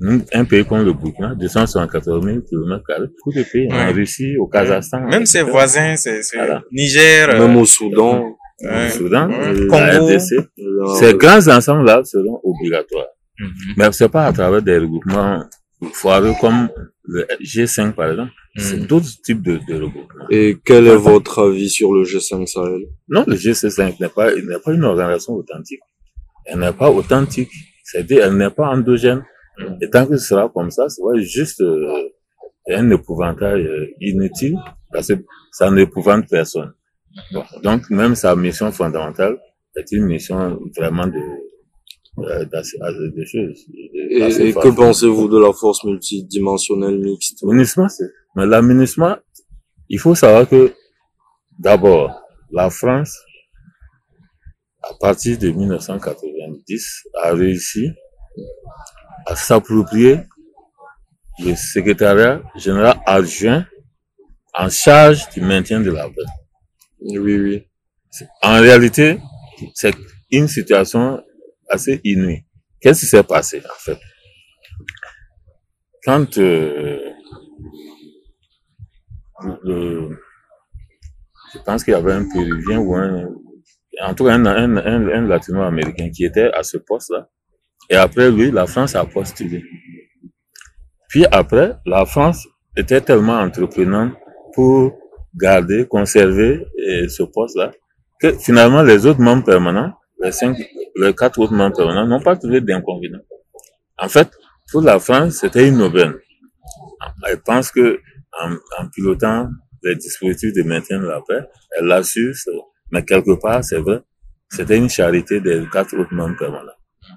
Voilà. 0.00 0.20
Un 0.32 0.44
pays 0.44 0.64
comme 0.64 0.84
le 0.84 0.92
Burkina, 0.92 1.34
274 1.34 2.24
000 2.24 2.40
kilomètres 2.42 2.84
carrés. 2.86 3.08
Tous 3.22 3.32
les 3.32 3.44
pays, 3.44 3.68
en 3.70 3.76
Ouais. 3.76 3.90
Russie, 3.92 4.36
au 4.38 4.46
Kazakhstan. 4.46 5.00
Même 5.08 5.26
ses 5.26 5.42
voisins, 5.42 5.96
c'est 5.96 6.22
c'est 6.22 6.36
Voilà. 6.38 6.62
Niger, 6.72 7.28
euh, 7.30 7.46
Même 7.46 7.56
au 7.56 7.66
Soudan, 7.66 8.36
Au 8.62 8.90
Soudan, 8.90 9.28
Ouais. 9.28 9.66
la. 9.68 9.98
RDC. 10.00 10.30
là, 10.56 10.94
Ces 10.98 11.14
grands 11.14 11.48
ensembles-là 11.48 12.02
seront 12.04 12.40
obligatoires. 12.44 13.06
Mhm. 13.38 13.50
Mais 13.76 13.92
c'est 13.92 14.08
pas 14.10 14.26
à 14.26 14.32
travers 14.32 14.60
des 14.62 14.78
regroupements 14.78 15.44
foireux 15.92 16.34
comme 16.40 16.68
le 17.04 17.26
G5 17.40 17.92
par 17.94 18.10
exemple. 18.10 18.32
C'est 18.56 18.76
Mhm. 18.80 18.86
d'autres 18.86 19.08
types 19.24 19.42
de, 19.42 19.58
de 19.68 19.74
regroupements. 19.82 20.26
Et 20.30 20.58
quel 20.64 20.86
est 20.88 20.96
votre 20.96 21.42
avis 21.48 21.70
sur 21.70 21.92
le 21.94 22.02
G5 22.04 22.46
Sahel? 22.46 22.82
Non, 23.08 23.24
le 23.26 23.36
G5 23.36 23.96
n'est 24.00 24.08
pas, 24.08 24.34
n'est 24.34 24.58
pas 24.64 24.72
une 24.72 24.84
organisation 24.84 25.34
authentique. 25.34 25.80
Elle 26.44 26.58
n'est 26.58 26.72
pas 26.72 26.90
authentique. 26.90 27.50
C'est-à-dire, 27.84 28.24
elle 28.24 28.36
n'est 28.36 28.50
pas 28.50 28.68
endogène. 28.68 29.24
Et 29.80 29.88
tant 29.88 30.06
que 30.06 30.16
ce 30.16 30.26
sera 30.28 30.48
comme 30.54 30.70
ça, 30.70 30.88
c'est 30.88 31.00
vrai, 31.02 31.20
juste 31.22 31.60
euh, 31.60 32.08
un 32.72 32.90
épouvantail 32.90 33.62
euh, 33.66 33.86
inutile 34.00 34.56
parce 34.92 35.08
que 35.08 35.14
ça 35.52 35.70
n'épouvante 35.70 36.26
personne. 36.28 36.72
Bon, 37.32 37.44
donc, 37.62 37.90
même 37.90 38.14
sa 38.14 38.36
mission 38.36 38.70
fondamentale 38.72 39.38
est 39.76 39.90
une 39.92 40.04
mission 40.06 40.58
vraiment 40.76 41.06
de, 41.06 41.18
euh, 42.18 42.44
d'assez- 42.46 42.78
de 42.78 43.24
choses. 43.24 43.66
Et, 44.10 44.52
que 44.52 44.68
pensez-vous 44.74 45.28
de 45.28 45.38
la 45.38 45.52
force 45.52 45.84
multidimensionnelle 45.84 46.98
mixte? 46.98 47.38
C'est, 47.88 48.04
mais 48.36 48.46
l'aménagement, 48.46 49.16
il 49.88 49.98
faut 49.98 50.14
savoir 50.14 50.48
que, 50.48 50.72
d'abord, 51.58 52.20
la 52.52 52.70
France, 52.70 53.16
à 54.82 54.94
partir 55.00 55.38
de 55.38 55.50
1990, 55.50 57.02
a 57.22 57.32
réussi 57.34 57.88
à 59.26 59.36
s'approprier 59.36 60.20
le 61.38 61.54
secrétariat 61.54 62.42
général 62.56 62.98
adjoint 63.06 63.66
en 64.54 64.68
charge 64.68 65.28
du 65.30 65.40
maintien 65.40 65.80
de 65.80 65.90
la 65.90 66.04
paix. 66.08 66.22
Oui, 67.02 67.36
oui. 67.38 67.66
En 68.42 68.60
réalité, 68.60 69.18
c'est 69.74 69.94
une 70.30 70.48
situation 70.48 71.22
assez 71.68 72.00
inouïe. 72.04 72.44
Qu'est-ce 72.80 73.00
qui 73.00 73.06
s'est 73.06 73.22
passé, 73.22 73.60
en 73.64 73.78
fait? 73.78 73.98
Quand 76.04 76.38
euh, 76.38 77.12
le- 79.64 80.18
je 81.52 81.58
pense 81.60 81.84
qu'il 81.84 81.92
y 81.92 81.96
avait 81.96 82.12
un 82.12 82.26
Péruvien 82.28 82.78
ou 82.78 82.94
un, 82.94 83.26
en 84.02 84.14
tout 84.14 84.24
cas 84.24 84.34
un, 84.34 84.46
un, 84.46 84.76
un, 84.76 85.08
un 85.08 85.26
Latino-Américain 85.26 86.10
qui 86.10 86.24
était 86.24 86.50
à 86.52 86.62
ce 86.62 86.78
poste-là. 86.78 87.28
Et 87.88 87.96
après 87.96 88.30
lui, 88.30 88.50
la 88.50 88.66
France 88.66 88.94
a 88.94 89.04
postulé. 89.04 89.64
Puis 91.08 91.24
après, 91.32 91.74
la 91.86 92.06
France 92.06 92.46
était 92.76 93.00
tellement 93.00 93.40
entreprenante 93.40 94.12
pour 94.54 94.96
garder, 95.34 95.86
conserver 95.86 96.66
euh, 96.78 97.08
ce 97.08 97.22
poste-là, 97.22 97.72
que 98.20 98.32
finalement 98.38 98.82
les 98.82 99.06
autres 99.06 99.20
membres 99.20 99.44
permanents, 99.44 99.94
les 100.22 100.32
cinq, 100.32 100.56
les 100.96 101.14
quatre 101.14 101.38
autres 101.38 101.54
membres 101.54 101.76
permanents 101.76 102.06
n'ont 102.06 102.22
pas 102.22 102.36
trouvé 102.36 102.60
d'inconvénient. 102.60 103.20
En 103.98 104.08
fait, 104.08 104.28
pour 104.70 104.82
la 104.82 104.98
France, 104.98 105.38
c'était 105.40 105.68
une 105.68 105.80
aubaine. 105.82 106.14
Elle 107.26 107.40
pense 107.40 107.70
que 107.70 108.00
en, 108.40 108.52
en 108.78 108.88
pilotant 108.94 109.48
les 109.82 109.96
dispositifs 109.96 110.52
de 110.54 110.62
maintien 110.62 111.00
de 111.00 111.06
la 111.06 111.20
paix, 111.26 111.40
elle 111.76 111.86
l'a 111.86 112.02
su, 112.02 112.34
mais 112.92 113.04
quelque 113.04 113.40
part, 113.40 113.64
c'est 113.64 113.78
vrai, 113.78 114.00
c'était 114.48 114.76
une 114.76 114.90
charité 114.90 115.40
des 115.40 115.62
quatre 115.72 115.96
autres 115.98 116.12
membres 116.12 116.36
permanents. 116.36 116.72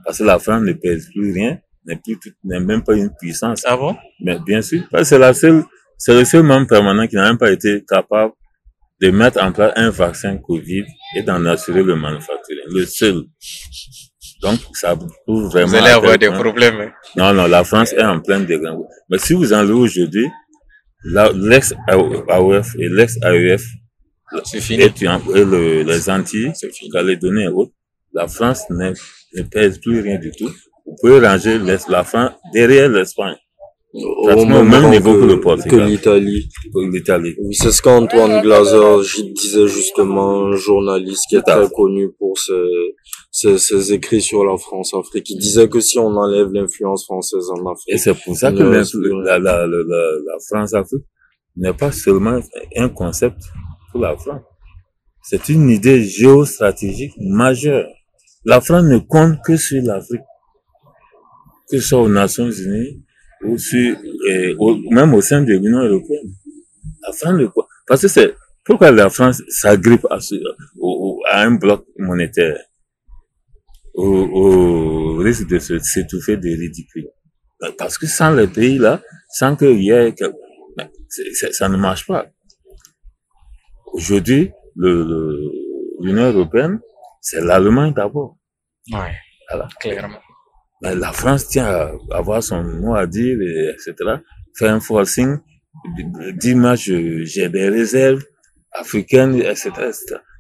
Parce 0.06 0.20
que 0.20 0.24
la 0.24 0.40
France 0.40 0.62
ne 0.62 0.74
pèse 0.74 1.10
plus 1.14 1.34
rien, 1.34 1.60
n'est 1.86 1.98
plus, 1.98 2.18
n'est 2.44 2.60
même 2.60 2.84
pas 2.84 2.96
une 2.96 3.12
puissance. 3.20 3.64
Ah 3.66 3.76
bon? 3.76 3.96
Mais 4.22 4.40
bien 4.40 4.62
sûr, 4.62 4.84
parce 4.92 5.04
que 5.04 5.10
c'est 5.10 5.20
la 5.20 5.34
seule, 5.34 5.64
c'est 6.04 6.14
le 6.20 6.26
seul 6.26 6.44
membre 6.44 6.68
permanent 6.68 7.08
qui 7.08 7.16
n'a 7.16 7.24
même 7.30 7.38
pas 7.38 7.52
été 7.52 7.84
capable 7.88 8.34
de 9.02 9.10
mettre 9.10 9.42
en 9.44 9.52
place 9.52 9.74
un 9.76 9.90
vaccin 9.90 10.38
Covid 10.38 10.86
et 11.18 11.22
d'en 11.24 11.44
assurer 11.46 11.84
le 11.84 11.96
manufacturing. 11.96 12.64
Le 12.68 12.86
seul. 12.86 13.24
Donc, 14.42 14.60
ça 14.74 14.96
prouve 15.26 15.50
vraiment. 15.52 15.68
Vous 15.70 15.76
allez 15.76 15.90
avoir 15.90 16.18
des 16.18 16.30
problèmes. 16.30 16.80
hein. 16.82 16.92
Non, 17.18 17.34
non, 17.34 17.48
la 17.48 17.64
France 17.64 17.94
est 17.94 18.04
en 18.04 18.20
pleine 18.20 18.46
dégringolade. 18.46 18.90
Mais 19.10 19.18
si 19.18 19.34
vous 19.34 19.54
enlevez 19.54 19.74
aujourd'hui, 19.74 20.28
l'ex-AOF 21.06 22.76
et 22.80 22.90
l'ex-AEF 22.90 23.64
et, 24.54 24.86
et 25.36 25.46
le- 25.46 25.84
les 25.84 26.10
Antilles. 26.10 26.52
Calédonie 26.92 27.44
et 27.44 27.48
autres, 27.48 27.72
la 28.14 28.28
France 28.28 28.64
ne, 28.70 28.92
ne 29.36 29.44
pèse 29.44 29.80
plus 29.80 30.00
rien 30.02 30.18
du 30.20 30.32
tout. 30.32 30.52
Vous 30.86 30.96
pouvez 31.02 31.20
ranger 31.26 31.60
la 31.88 32.04
France 32.04 32.32
derrière 32.54 32.90
l'Espagne, 32.90 33.36
Au 33.94 34.46
même 34.46 34.90
niveau 34.90 35.14
que 35.20 35.26
le 35.26 35.40
Portugal. 35.40 35.86
que 35.86 35.86
l'Italie. 35.86 36.50
l'Italie. 36.76 37.36
Oui, 37.40 37.54
c'est 37.54 37.72
ce 37.72 37.82
qu'Antoine 37.82 38.42
Glaser 38.42 39.02
disait 39.36 39.68
justement, 39.68 40.48
un 40.48 40.56
journaliste 40.56 41.26
qui 41.30 41.36
est 41.36 41.44
très 41.44 41.70
connu 41.70 42.12
pour 42.18 42.38
ses, 42.40 42.54
ses, 43.32 43.60
ses 43.60 43.94
écrits 43.94 44.22
sur 44.22 44.44
la 44.46 44.58
France-Afrique. 44.58 45.30
Il 45.30 45.38
disait 45.38 45.70
que 45.70 45.80
si 45.80 46.00
on 46.00 46.08
enlève 46.08 46.52
l'influence 46.52 47.06
française 47.06 47.50
en 47.52 47.58
Et 47.58 47.72
Afrique, 47.72 48.00
c'est 48.00 48.24
pour 48.24 48.36
ça 48.36 48.52
que 48.52 48.64
la, 48.64 49.38
la, 49.38 49.68
la, 49.68 49.68
la 49.68 50.38
France-Afrique 50.50 51.06
n'est 51.56 51.74
pas 51.74 51.92
seulement 51.92 52.40
un 52.76 52.90
concept 52.90 53.42
pour 53.92 54.02
la 54.02 54.18
France. 54.18 54.42
C'est 55.22 55.50
une 55.50 55.70
idée 55.70 56.04
géostratégique 56.04 57.14
majeure. 57.20 57.88
La 58.44 58.60
France 58.60 58.86
ne 58.86 58.98
compte 58.98 59.38
que 59.46 59.56
sur 59.56 59.84
l'Afrique. 59.84 60.22
Que 61.70 61.80
ce 61.80 61.88
soit 61.88 62.02
aux 62.02 62.10
Nations 62.10 62.50
Unies 62.52 63.04
ou 63.46 63.58
sur, 63.58 63.98
euh, 64.30 64.56
au- 64.60 64.78
même 64.92 65.14
au 65.14 65.22
sein 65.22 65.42
de 65.42 65.54
l'Union 65.54 65.80
Européenne. 65.84 66.34
La 67.06 67.12
France. 67.14 67.42
Parce 67.88 68.02
que 68.02 68.08
c'est, 68.08 68.36
pourquoi 68.64 68.92
la 68.92 69.10
France 69.10 69.42
s'agrippe 69.50 70.06
à, 70.10 70.18
à 71.32 71.42
un 71.44 71.52
bloc 71.56 71.86
monétaire? 71.98 72.58
Au, 73.94 74.06
au 74.08 75.16
risque 75.18 75.48
de 75.48 75.60
se- 75.60 75.80
s'étouffer 75.80 76.38
de 76.38 76.50
ridicule? 76.50 77.10
Parce 77.78 77.98
que 77.98 78.08
sans 78.08 78.32
les 78.34 78.48
pays-là, 78.48 79.02
sans 79.30 79.56
qu'il 79.56 79.82
y 79.84 79.92
ait, 79.92 80.14
ben, 80.78 80.90
c'est- 81.10 81.54
ça 81.54 81.70
ne 81.70 81.78
marche 81.78 82.06
pas. 82.08 82.26
Aujourd'hui, 83.94 84.52
le- 84.76 85.04
le- 85.04 85.52
l'Union 86.02 86.32
européenne, 86.32 86.80
c'est 87.22 87.42
l'Allemagne 87.42 87.94
d'abord. 87.94 88.38
Ouais. 88.92 89.16
Voilà. 89.50 89.68
Clairement. 89.80 90.20
Ben, 90.84 91.00
la 91.00 91.14
France 91.14 91.48
tient 91.48 91.66
à 91.66 91.92
avoir 92.12 92.44
son 92.44 92.62
mot 92.64 92.94
à 92.96 93.08
dire, 93.08 93.38
et 93.42 93.70
etc. 93.70 93.94
Faire 94.58 94.74
un 94.74 94.80
forcing, 94.82 95.38
dire 96.36 96.58
moi 96.58 96.76
j'ai 96.76 97.48
des 97.50 97.70
réserves 97.70 98.22
africaines, 98.74 99.36
etc. 99.42 99.72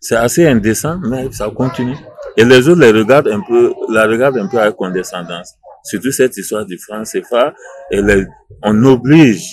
C'est 0.01 0.15
assez 0.17 0.45
indécent, 0.45 0.99
mais 1.09 1.31
ça 1.31 1.49
continue. 1.49 1.95
Et 2.35 2.43
les 2.43 2.67
autres 2.67 2.81
les 2.81 2.91
regardent 2.91 3.29
un 3.29 3.41
peu, 3.41 3.73
la 3.89 4.05
regardent 4.05 4.37
un 4.37 4.47
peu 4.47 4.59
avec 4.59 4.75
condescendance. 4.75 5.53
Surtout 5.85 6.11
cette 6.11 6.35
histoire 6.37 6.65
du 6.65 6.77
franc 6.77 7.03
CFA, 7.03 7.53
et 7.91 8.01
les- 8.01 8.25
on 8.63 8.83
oblige 8.85 9.43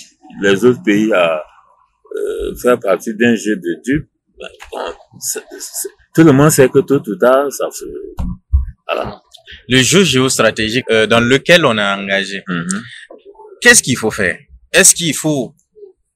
les 0.41 0.63
autres 0.65 0.81
pays 0.83 1.11
à, 1.13 1.35
euh, 2.17 2.55
faire 2.61 2.77
partie 2.79 3.13
d'un 3.15 3.35
jeu 3.35 3.55
de 3.55 3.81
dupes, 3.85 4.09
ben, 4.39 4.47
bon, 4.71 4.79
c'est- 5.19 5.43
tout 6.15 6.23
le 6.23 6.31
monde 6.33 6.49
sait 6.49 6.67
que 6.69 6.79
tôt 6.79 7.01
ou 7.07 7.15
tard, 7.15 7.49
ça 7.51 7.69
se... 7.71 7.85
Voilà. 8.87 9.21
Le 9.69 9.81
jeu 9.81 10.03
géostratégique 10.03 10.85
euh, 10.91 11.05
dans 11.07 11.19
lequel 11.19 11.65
on 11.65 11.77
est 11.77 11.91
engagé, 11.99 12.43
Mhm. 12.47 12.81
qu'est-ce 13.61 13.81
qu'il 13.83 13.97
faut 13.97 14.11
faire? 14.11 14.37
Est-ce 14.71 14.93
qu'il 14.95 15.13
faut 15.15 15.53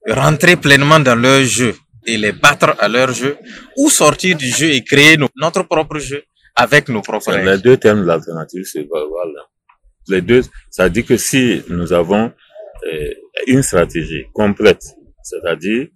rentrer 0.08 0.56
pleinement 0.56 1.00
dans 1.00 1.14
leur 1.16 1.42
jeu 1.44 1.74
et 2.06 2.16
les 2.16 2.32
battre 2.32 2.74
à 2.78 2.88
leur 2.88 3.12
jeu 3.12 3.36
ou 3.76 3.90
sortir 3.90 4.36
du 4.36 4.48
jeu 4.48 4.70
et 4.70 4.82
créer 4.84 5.16
nos- 5.16 5.28
notre 5.36 5.62
propre 5.64 5.98
jeu 5.98 6.22
avec 6.54 6.88
nos 6.88 7.02
propres 7.02 7.32
Les 7.32 7.42
règles? 7.44 7.62
deux 7.62 7.76
termes 7.76 8.06
d'alternative, 8.06 8.64
c'est 8.64 8.86
voilà. 8.88 9.42
Les 10.08 10.20
deux, 10.22 10.42
ça 10.70 10.88
dit 10.88 11.04
que 11.04 11.16
si 11.16 11.62
nous 11.68 11.92
avons 11.92 12.32
euh, 12.92 13.10
une 13.48 13.62
stratégie 13.62 14.24
complète, 14.32 14.84
c'est-à-dire 15.24 15.88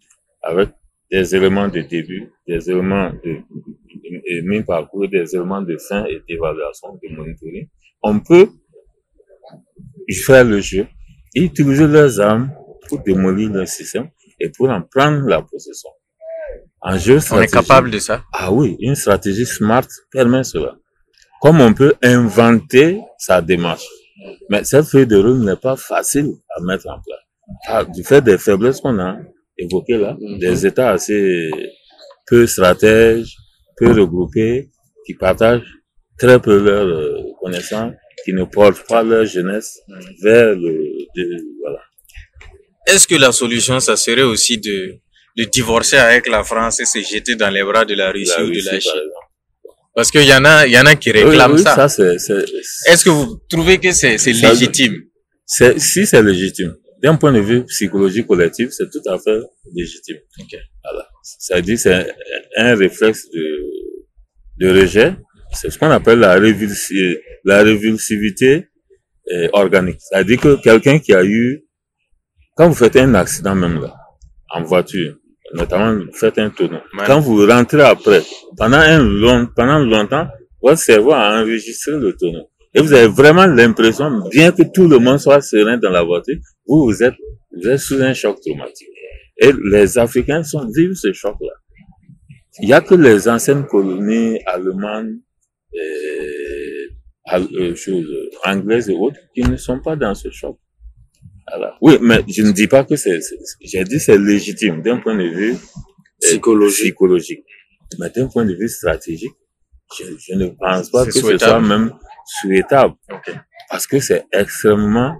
avec 0.42 0.70
des 1.10 1.34
éléments 1.36 1.68
de 1.68 1.80
début, 1.82 2.24
des 2.48 2.68
éléments 2.70 3.10
de, 3.24 3.32
de 4.10 4.48
mi-parcours, 4.48 5.08
des 5.08 5.34
éléments 5.34 5.62
de 5.62 5.76
fin 5.76 6.04
et 6.04 6.20
d'évaluation, 6.28 6.98
de 7.02 7.14
monitoring, 7.14 7.68
on 8.02 8.20
peut 8.20 8.48
faire 10.24 10.44
le 10.44 10.60
jeu 10.60 10.86
et 11.34 11.42
utiliser 11.42 11.86
leurs 11.86 12.20
armes 12.20 12.50
pour 12.88 13.00
démolir 13.02 13.50
leur 13.50 13.68
système 13.68 14.08
et 14.38 14.48
pour 14.48 14.68
en 14.70 14.82
prendre 14.82 15.26
la 15.26 15.42
possession. 15.42 15.90
En 16.82 16.96
jeu 16.96 17.18
On 17.30 17.40
est 17.40 17.52
capable 17.52 17.90
de 17.90 17.98
ça? 17.98 18.24
Ah 18.32 18.52
oui, 18.52 18.76
une 18.80 18.94
stratégie 18.94 19.46
smart 19.46 19.86
permet 20.10 20.42
cela. 20.44 20.76
Comme 21.40 21.60
on 21.60 21.74
peut 21.74 21.94
inventer 22.02 23.00
sa 23.18 23.40
démarche. 23.42 23.86
Mais 24.48 24.64
cette 24.64 24.86
feuille 24.86 25.06
de 25.06 25.16
route 25.16 25.40
n'est 25.44 25.56
pas 25.56 25.76
facile 25.76 26.32
à 26.56 26.62
mettre 26.62 26.88
en 26.88 27.00
place. 27.00 27.20
Ah, 27.66 27.84
du 27.84 28.02
fait 28.02 28.22
des 28.22 28.38
faiblesses 28.38 28.80
qu'on 28.80 28.98
a 28.98 29.18
évoquées 29.58 29.98
là, 29.98 30.16
des 30.38 30.66
États 30.66 30.90
assez 30.90 31.50
peu 32.26 32.46
stratèges, 32.46 33.36
peu 33.80 33.90
regroupés, 34.00 34.68
qui 35.06 35.14
partagent 35.14 35.62
très 36.18 36.38
peu 36.40 36.56
leurs 36.68 36.86
euh, 36.86 37.16
connaissances, 37.42 37.94
qui 38.24 38.32
ne 38.34 38.44
portent 38.44 38.86
pas 38.86 39.02
leur 39.02 39.24
jeunesse 39.24 39.70
vers 40.22 40.48
le, 40.54 40.72
de- 41.16 41.44
voilà. 41.62 41.80
Est-ce 42.86 43.06
que 43.08 43.14
la 43.26 43.32
solution, 43.32 43.80
ça 43.80 43.96
serait 43.96 44.22
aussi 44.34 44.58
de, 44.58 44.78
de 45.38 45.44
divorcer 45.44 45.96
avec 45.96 46.28
la 46.28 46.42
France 46.44 46.80
et 46.80 46.84
se 46.84 46.98
jeter 47.00 47.34
dans 47.36 47.50
les 47.50 47.62
bras 47.62 47.84
de 47.84 47.94
la 47.94 48.10
Russie 48.12 48.32
La 48.36 48.44
ou 48.44 48.50
de 48.50 48.62
la 48.70 48.78
Chine? 48.80 48.92
Parce 49.94 50.10
qu'il 50.10 50.24
y 50.24 50.32
en 50.40 50.44
a, 50.44 50.66
il 50.66 50.72
y 50.72 50.78
en 50.78 50.86
a 50.86 50.94
qui 50.94 51.10
réclament 51.10 51.54
oui, 51.54 51.62
ça. 51.62 51.74
ça 51.74 51.88
c'est, 51.88 52.18
c'est, 52.18 52.44
Est-ce 52.86 53.04
que 53.04 53.10
vous 53.10 53.40
trouvez 53.48 53.78
que 53.78 53.90
c'est 53.92 54.16
légitime? 54.46 54.94
C'est, 55.46 55.80
si 55.80 56.06
c'est 56.06 56.22
légitime, 56.22 56.76
d'un 57.02 57.16
point 57.16 57.32
de 57.32 57.40
vue 57.40 57.64
psychologique 57.64 58.26
collectif, 58.26 58.68
c'est 58.70 58.88
tout 58.94 59.02
à 59.14 59.18
fait 59.18 59.40
légitime. 59.74 60.18
Ok. 60.40 60.52
Voilà. 60.84 61.04
Ça 61.22 61.60
dit 61.60 61.76
c'est 61.76 62.06
un 62.56 62.74
réflexe 62.76 63.28
de, 63.34 63.42
de 64.60 64.68
rejet. 64.80 65.16
C'est 65.52 65.70
ce 65.70 65.78
qu'on 65.78 65.90
appelle 65.90 66.20
la, 66.20 66.38
révulsi- 66.38 67.16
la 67.44 67.62
révulsivité 67.62 68.68
euh, 69.32 69.48
organique. 69.52 69.98
C'est-à-dire 70.00 70.40
que 70.40 70.60
quelqu'un 70.62 70.98
qui 70.98 71.12
a 71.12 71.24
eu, 71.24 71.64
quand 72.56 72.68
vous 72.68 72.74
faites 72.74 72.96
un 72.96 73.14
accident 73.14 73.54
même 73.54 73.80
là, 73.80 73.94
en 74.54 74.62
voiture, 74.62 75.16
notamment 75.54 75.92
vous 76.04 76.12
faites 76.12 76.38
un 76.38 76.50
tonneau, 76.50 76.78
Ouais. 76.96 77.04
quand 77.06 77.20
vous 77.20 77.46
rentrez 77.46 77.82
après, 77.82 78.22
pendant 78.56 78.76
un 78.78 79.02
long, 79.02 79.48
pendant 79.56 79.78
longtemps, 79.78 80.28
votre 80.62 80.78
cerveau 80.78 81.12
a 81.12 81.40
enregistré 81.40 81.92
le 81.92 82.14
tonneau. 82.16 82.46
Et 82.74 82.80
vous 82.80 82.92
avez 82.92 83.08
vraiment 83.08 83.46
l'impression, 83.46 84.22
bien 84.30 84.52
que 84.52 84.62
tout 84.72 84.86
le 84.86 84.98
monde 84.98 85.18
soit 85.18 85.40
serein 85.40 85.78
dans 85.78 85.90
la 85.90 86.02
voiture, 86.04 86.36
vous, 86.66 86.84
vous 86.84 87.02
êtes, 87.02 87.14
vous 87.56 87.68
êtes 87.68 87.78
sous 87.80 88.00
un 88.00 88.14
choc 88.14 88.38
traumatique. 88.40 88.86
Et 89.38 89.50
les 89.72 89.98
Africains 89.98 90.42
sont 90.44 90.68
vivent 90.76 90.94
ce 90.94 91.12
choc-là. 91.12 91.52
Il 92.58 92.66
n'y 92.66 92.72
a 92.72 92.80
que 92.80 92.94
les 92.94 93.28
anciennes 93.28 93.66
colonies 93.66 94.40
allemandes, 94.46 95.18
al- 97.26 97.48
euh, 97.54 97.74
choses, 97.74 98.06
euh, 98.10 98.30
anglaises 98.50 98.88
et 98.90 98.94
autres 98.94 99.20
qui 99.34 99.42
ne 99.42 99.56
sont 99.56 99.80
pas 99.80 99.96
dans 99.96 100.14
ce 100.14 100.30
choc. 100.30 100.58
Voilà. 101.48 101.76
Oui, 101.80 101.98
mais 102.00 102.20
je 102.28 102.42
ne 102.42 102.52
dis 102.52 102.66
pas 102.66 102.84
que 102.84 102.96
c'est, 102.96 103.18
j'ai 103.60 103.84
dit 103.84 103.98
c'est 104.00 104.18
légitime 104.18 104.82
d'un 104.82 104.98
point 104.98 105.16
de 105.16 105.28
vue 105.28 105.52
euh, 105.54 105.56
Psychologique. 106.22 106.84
psychologique. 106.84 107.44
Mais 107.98 108.10
d'un 108.10 108.28
point 108.28 108.44
de 108.44 108.54
vue 108.54 108.68
stratégique, 108.68 109.34
je, 109.98 110.04
je 110.18 110.34
ne 110.34 110.46
pense 110.48 110.90
pas 110.90 111.04
que 111.06 111.10
ce 111.12 111.38
soit 111.38 111.60
même 111.60 111.92
souhaitable. 112.40 112.94
Ok. 113.12 113.34
Parce 113.68 113.86
que 113.86 113.98
c'est 114.00 114.24
extrêmement 114.32 115.16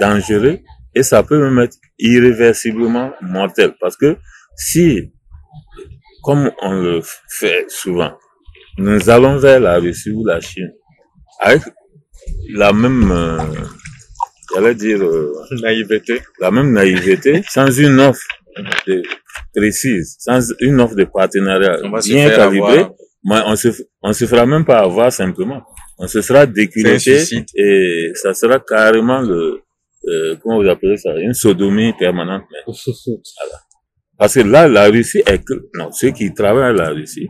dangereux 0.00 0.58
et 0.94 1.02
ça 1.02 1.22
peut 1.22 1.38
même 1.42 1.58
être 1.58 1.76
irréversiblement 1.98 3.12
mortel. 3.20 3.74
Parce 3.80 3.96
que 3.96 4.16
si, 4.56 5.12
comme 6.26 6.50
on 6.60 6.72
le 6.86 7.00
fait 7.38 7.64
souvent, 7.68 8.12
nous 8.78 9.08
allons 9.14 9.36
vers 9.38 9.60
la 9.60 9.78
Russie 9.78 10.10
ou 10.10 10.24
la 10.26 10.40
Chine 10.40 10.72
avec 11.40 11.62
la 12.62 12.72
même, 12.72 13.10
euh, 13.12 13.38
j'allais 14.52 14.74
dire, 14.74 15.02
euh, 15.02 15.32
Naïveté. 15.62 16.20
la 16.40 16.50
même 16.50 16.72
naïveté, 16.72 17.42
sans 17.48 17.70
une 17.70 18.00
offre 18.00 18.26
de- 18.88 19.02
précise, 19.54 20.16
sans 20.18 20.40
une 20.60 20.80
offre 20.80 20.96
de 20.96 21.04
partenariat 21.04 21.76
bien 22.14 22.26
calibrée, 22.36 22.78
avoir. 22.78 22.92
mais 23.24 23.40
on 23.46 23.54
se, 23.56 23.68
on 24.02 24.12
se 24.12 24.24
fera 24.26 24.44
même 24.46 24.64
pas 24.64 24.78
avoir 24.78 25.12
simplement. 25.12 25.62
On 25.98 26.06
se 26.08 26.20
sera 26.22 26.44
déculotté 26.46 27.18
et 27.56 28.12
ça 28.22 28.34
sera 28.34 28.58
carrément 28.60 29.20
le, 29.20 29.60
euh, 30.08 30.36
comment 30.42 30.60
vous 30.62 30.68
appelez 30.68 30.96
ça, 30.96 31.10
une 31.18 31.34
sodomie 31.34 31.92
permanente. 31.98 32.42
mais- 32.50 32.58
voilà. 33.38 33.58
Parce 34.18 34.34
que 34.34 34.40
là, 34.40 34.66
la 34.68 34.86
Russie 34.86 35.22
est, 35.26 35.44
que- 35.44 35.68
non, 35.74 35.90
ceux 35.92 36.10
qui 36.10 36.32
travaillent 36.32 36.70
à 36.70 36.72
la 36.72 36.90
Russie, 36.90 37.28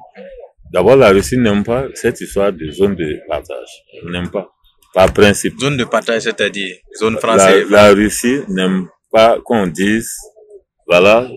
d'abord 0.72 0.96
la 0.96 1.11
Russie 1.11 1.37
n'aime 1.37 1.64
pas 1.64 1.87
cette 1.94 2.20
histoire 2.20 2.53
de 2.53 2.70
zone 2.70 2.94
de 2.94 3.18
partage. 3.29 3.68
Elle 4.03 4.12
n'aime 4.12 4.31
pas. 4.31 4.53
Par 4.94 5.12
principe. 5.12 5.59
Zone 5.61 5.77
de 5.77 5.85
partage, 5.85 6.22
c'est-à-dire 6.22 6.77
zone 6.99 7.18
française. 7.18 7.66
la 7.70 7.92
Russie 7.92 8.40
n'aime 8.49 8.87
pas 9.12 9.38
qu'on 9.44 9.66
dise, 9.66 10.11
voilà, 10.87 11.29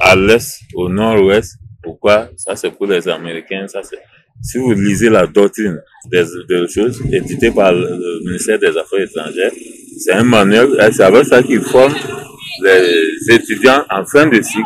à 0.00 0.14
l'est, 0.16 0.60
au 0.74 0.88
nord-ouest. 0.88 1.56
Pourquoi? 1.82 2.30
Ça, 2.36 2.54
c'est 2.54 2.70
pour 2.70 2.86
les 2.86 3.06
Américains. 3.08 3.66
Ça, 3.66 3.82
c'est. 3.82 3.98
Si 4.40 4.58
vous 4.58 4.72
lisez 4.72 5.08
la 5.10 5.26
doctrine 5.26 5.78
des, 6.10 6.24
des 6.48 6.66
choses 6.68 7.00
éditée 7.12 7.50
par 7.50 7.72
le, 7.72 8.20
ministère 8.24 8.58
des 8.58 8.76
Affaires 8.76 9.00
étrangères, 9.00 9.52
c'est 9.98 10.12
un 10.12 10.24
manuel. 10.24 10.68
C'est 10.92 11.02
avec 11.02 11.26
ça 11.26 11.42
qu'ils 11.42 11.60
forment 11.60 11.94
les 12.62 13.34
étudiants 13.34 13.84
en 13.90 14.04
fin 14.04 14.26
de 14.26 14.40
cycle, 14.40 14.62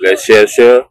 les 0.00 0.16
chercheurs 0.16 0.90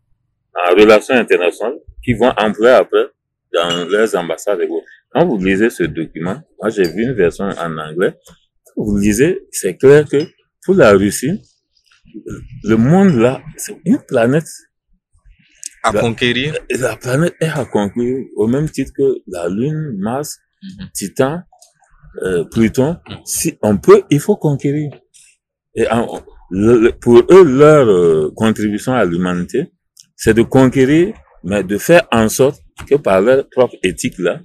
en 0.55 0.75
relations 0.75 1.15
internationales, 1.15 1.77
qui 2.03 2.13
vont 2.13 2.31
employer 2.37 2.73
après 2.75 3.07
dans 3.53 3.85
leurs 3.89 4.15
ambassades 4.15 4.61
et 4.61 4.67
autres. 4.67 4.85
Quand 5.11 5.25
vous 5.25 5.37
lisez 5.37 5.69
ce 5.69 5.83
document, 5.83 6.41
moi 6.59 6.69
j'ai 6.69 6.87
vu 6.89 7.03
une 7.03 7.13
version 7.13 7.45
en 7.45 7.77
anglais, 7.77 8.13
vous 8.75 8.97
lisez, 8.97 9.41
c'est 9.51 9.75
clair 9.77 10.05
que 10.07 10.17
pour 10.65 10.75
la 10.75 10.91
Russie, 10.91 11.41
le 12.63 12.75
monde 12.77 13.15
là, 13.15 13.41
c'est 13.57 13.75
une 13.85 13.99
planète. 13.99 14.47
à 15.83 15.91
la- 15.91 16.01
conquérir. 16.01 16.55
La 16.71 16.95
planète 16.95 17.35
est 17.39 17.45
à 17.49 17.63
conclure 17.65 18.25
au 18.35 18.47
même 18.47 18.67
titre 18.69 18.91
que 18.97 19.17
la 19.27 19.47
Lune, 19.49 19.95
Mars, 19.99 20.39
Mhm. 20.63 20.89
Titan, 20.95 21.41
euh, 22.23 22.43
Pluton. 22.45 22.97
Si 23.23 23.55
on 23.61 23.77
peut, 23.77 24.01
il 24.09 24.19
faut 24.19 24.35
conquérir. 24.35 24.89
Et 25.75 25.85
pour 27.01 27.17
eux, 27.31 27.43
leur 27.43 27.87
euh, 27.87 28.31
contribution 28.35 28.93
à 28.93 29.03
l'humanité, 29.03 29.71
c'est 30.15 30.33
de 30.33 30.41
conquérir, 30.41 31.13
mais 31.43 31.63
de 31.63 31.77
faire 31.77 32.07
en 32.11 32.29
sorte 32.29 32.61
que 32.87 32.95
par 32.95 33.21
leur 33.21 33.47
propre 33.49 33.75
éthique 33.83 34.17
là, 34.17 34.39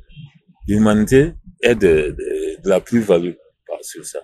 l'humanité 0.66 1.34
ait 1.62 1.74
de, 1.74 2.16
la 2.64 2.80
plus-value 2.80 3.32
sur 3.82 4.04
ça. 4.04 4.18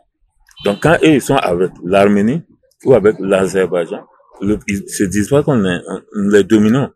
Donc 0.64 0.82
quand 0.82 0.96
eux, 1.02 1.14
ils 1.14 1.22
sont 1.22 1.36
avec 1.36 1.70
l'Arménie 1.84 2.42
ou 2.84 2.94
avec 2.94 3.16
l'Azerbaïdjan, 3.20 4.04
ils 4.42 4.88
se 4.88 5.04
disent 5.04 5.28
pas 5.28 5.42
qu'on 5.42 5.62
les 6.30 6.44
dominants. 6.44 6.90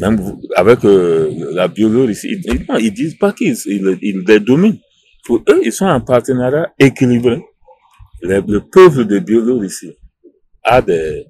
Même 0.00 0.18
avec 0.56 0.84
euh, 0.84 1.30
la 1.52 1.68
Biélorussie, 1.68 2.40
ils, 2.44 2.66
ils, 2.80 2.92
disent 2.94 3.18
pas 3.18 3.32
qu'ils 3.32 3.56
ils, 3.66 3.98
ils 4.00 4.24
les 4.26 4.40
dominent. 4.40 4.78
Pour 5.26 5.42
eux, 5.48 5.60
ils 5.62 5.72
sont 5.72 5.84
en 5.86 6.00
partenariat 6.00 6.72
équilibré. 6.78 7.44
Le, 8.22 8.40
le 8.46 8.60
peuple 8.60 9.04
de 9.04 9.18
Biélorussie 9.18 9.96
a 10.62 10.80
des, 10.80 11.26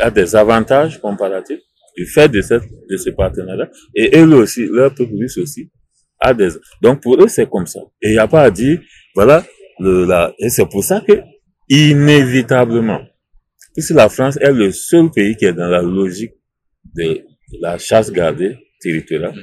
a 0.00 0.10
des 0.10 0.36
avantages 0.36 1.00
comparatifs 1.00 1.60
du 1.96 2.06
fait 2.06 2.28
de, 2.28 2.40
cette, 2.40 2.62
de 2.88 2.96
ce 2.96 3.10
partenariat. 3.10 3.68
Et 3.94 4.16
eux 4.16 4.34
aussi, 4.34 4.66
leur 4.66 4.94
peuple 4.94 5.14
russe 5.16 5.38
aussi, 5.38 5.70
a 6.20 6.32
des... 6.32 6.50
Donc 6.80 7.02
pour 7.02 7.20
eux, 7.20 7.28
c'est 7.28 7.48
comme 7.48 7.66
ça. 7.66 7.80
Et 8.00 8.10
il 8.10 8.12
n'y 8.12 8.18
a 8.18 8.28
pas 8.28 8.42
à 8.42 8.50
dire, 8.50 8.80
voilà, 9.14 9.44
le, 9.80 10.04
la, 10.06 10.32
et 10.38 10.50
c'est 10.50 10.66
pour 10.66 10.84
ça 10.84 11.00
que, 11.00 11.20
inévitablement, 11.68 13.00
puisque 13.74 13.90
la 13.90 14.08
France 14.08 14.36
est 14.40 14.52
le 14.52 14.70
seul 14.70 15.10
pays 15.10 15.36
qui 15.36 15.46
est 15.46 15.52
dans 15.52 15.68
la 15.68 15.82
logique 15.82 16.34
de 16.94 17.22
la 17.60 17.78
chasse 17.78 18.12
gardée 18.12 18.56
territoriale, 18.80 19.34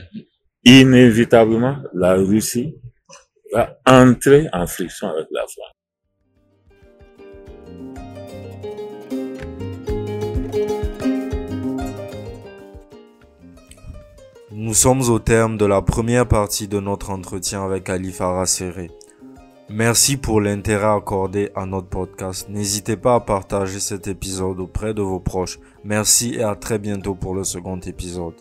inévitablement, 0.63 1.77
la 1.93 2.13
Russie 2.13 2.75
va 3.51 3.79
entrer 3.85 4.47
en 4.53 4.67
friction 4.67 5.07
avec 5.09 5.27
la 5.31 5.41
France. 5.41 5.66
Nous 14.59 14.73
sommes 14.73 15.07
au 15.11 15.19
terme 15.19 15.55
de 15.55 15.67
la 15.67 15.83
première 15.83 16.27
partie 16.27 16.67
de 16.67 16.79
notre 16.79 17.11
entretien 17.11 17.63
avec 17.63 17.91
Ali 17.91 18.11
Farahseré. 18.11 18.89
Merci 19.69 20.17
pour 20.17 20.41
l'intérêt 20.41 20.95
accordé 20.97 21.51
à 21.53 21.67
notre 21.67 21.89
podcast. 21.89 22.49
N'hésitez 22.49 22.97
pas 22.97 23.13
à 23.13 23.19
partager 23.19 23.79
cet 23.79 24.07
épisode 24.07 24.59
auprès 24.59 24.95
de 24.95 25.03
vos 25.03 25.19
proches. 25.19 25.59
Merci 25.83 26.33
et 26.33 26.41
à 26.41 26.55
très 26.55 26.79
bientôt 26.79 27.13
pour 27.13 27.35
le 27.35 27.43
second 27.43 27.79
épisode. 27.81 28.33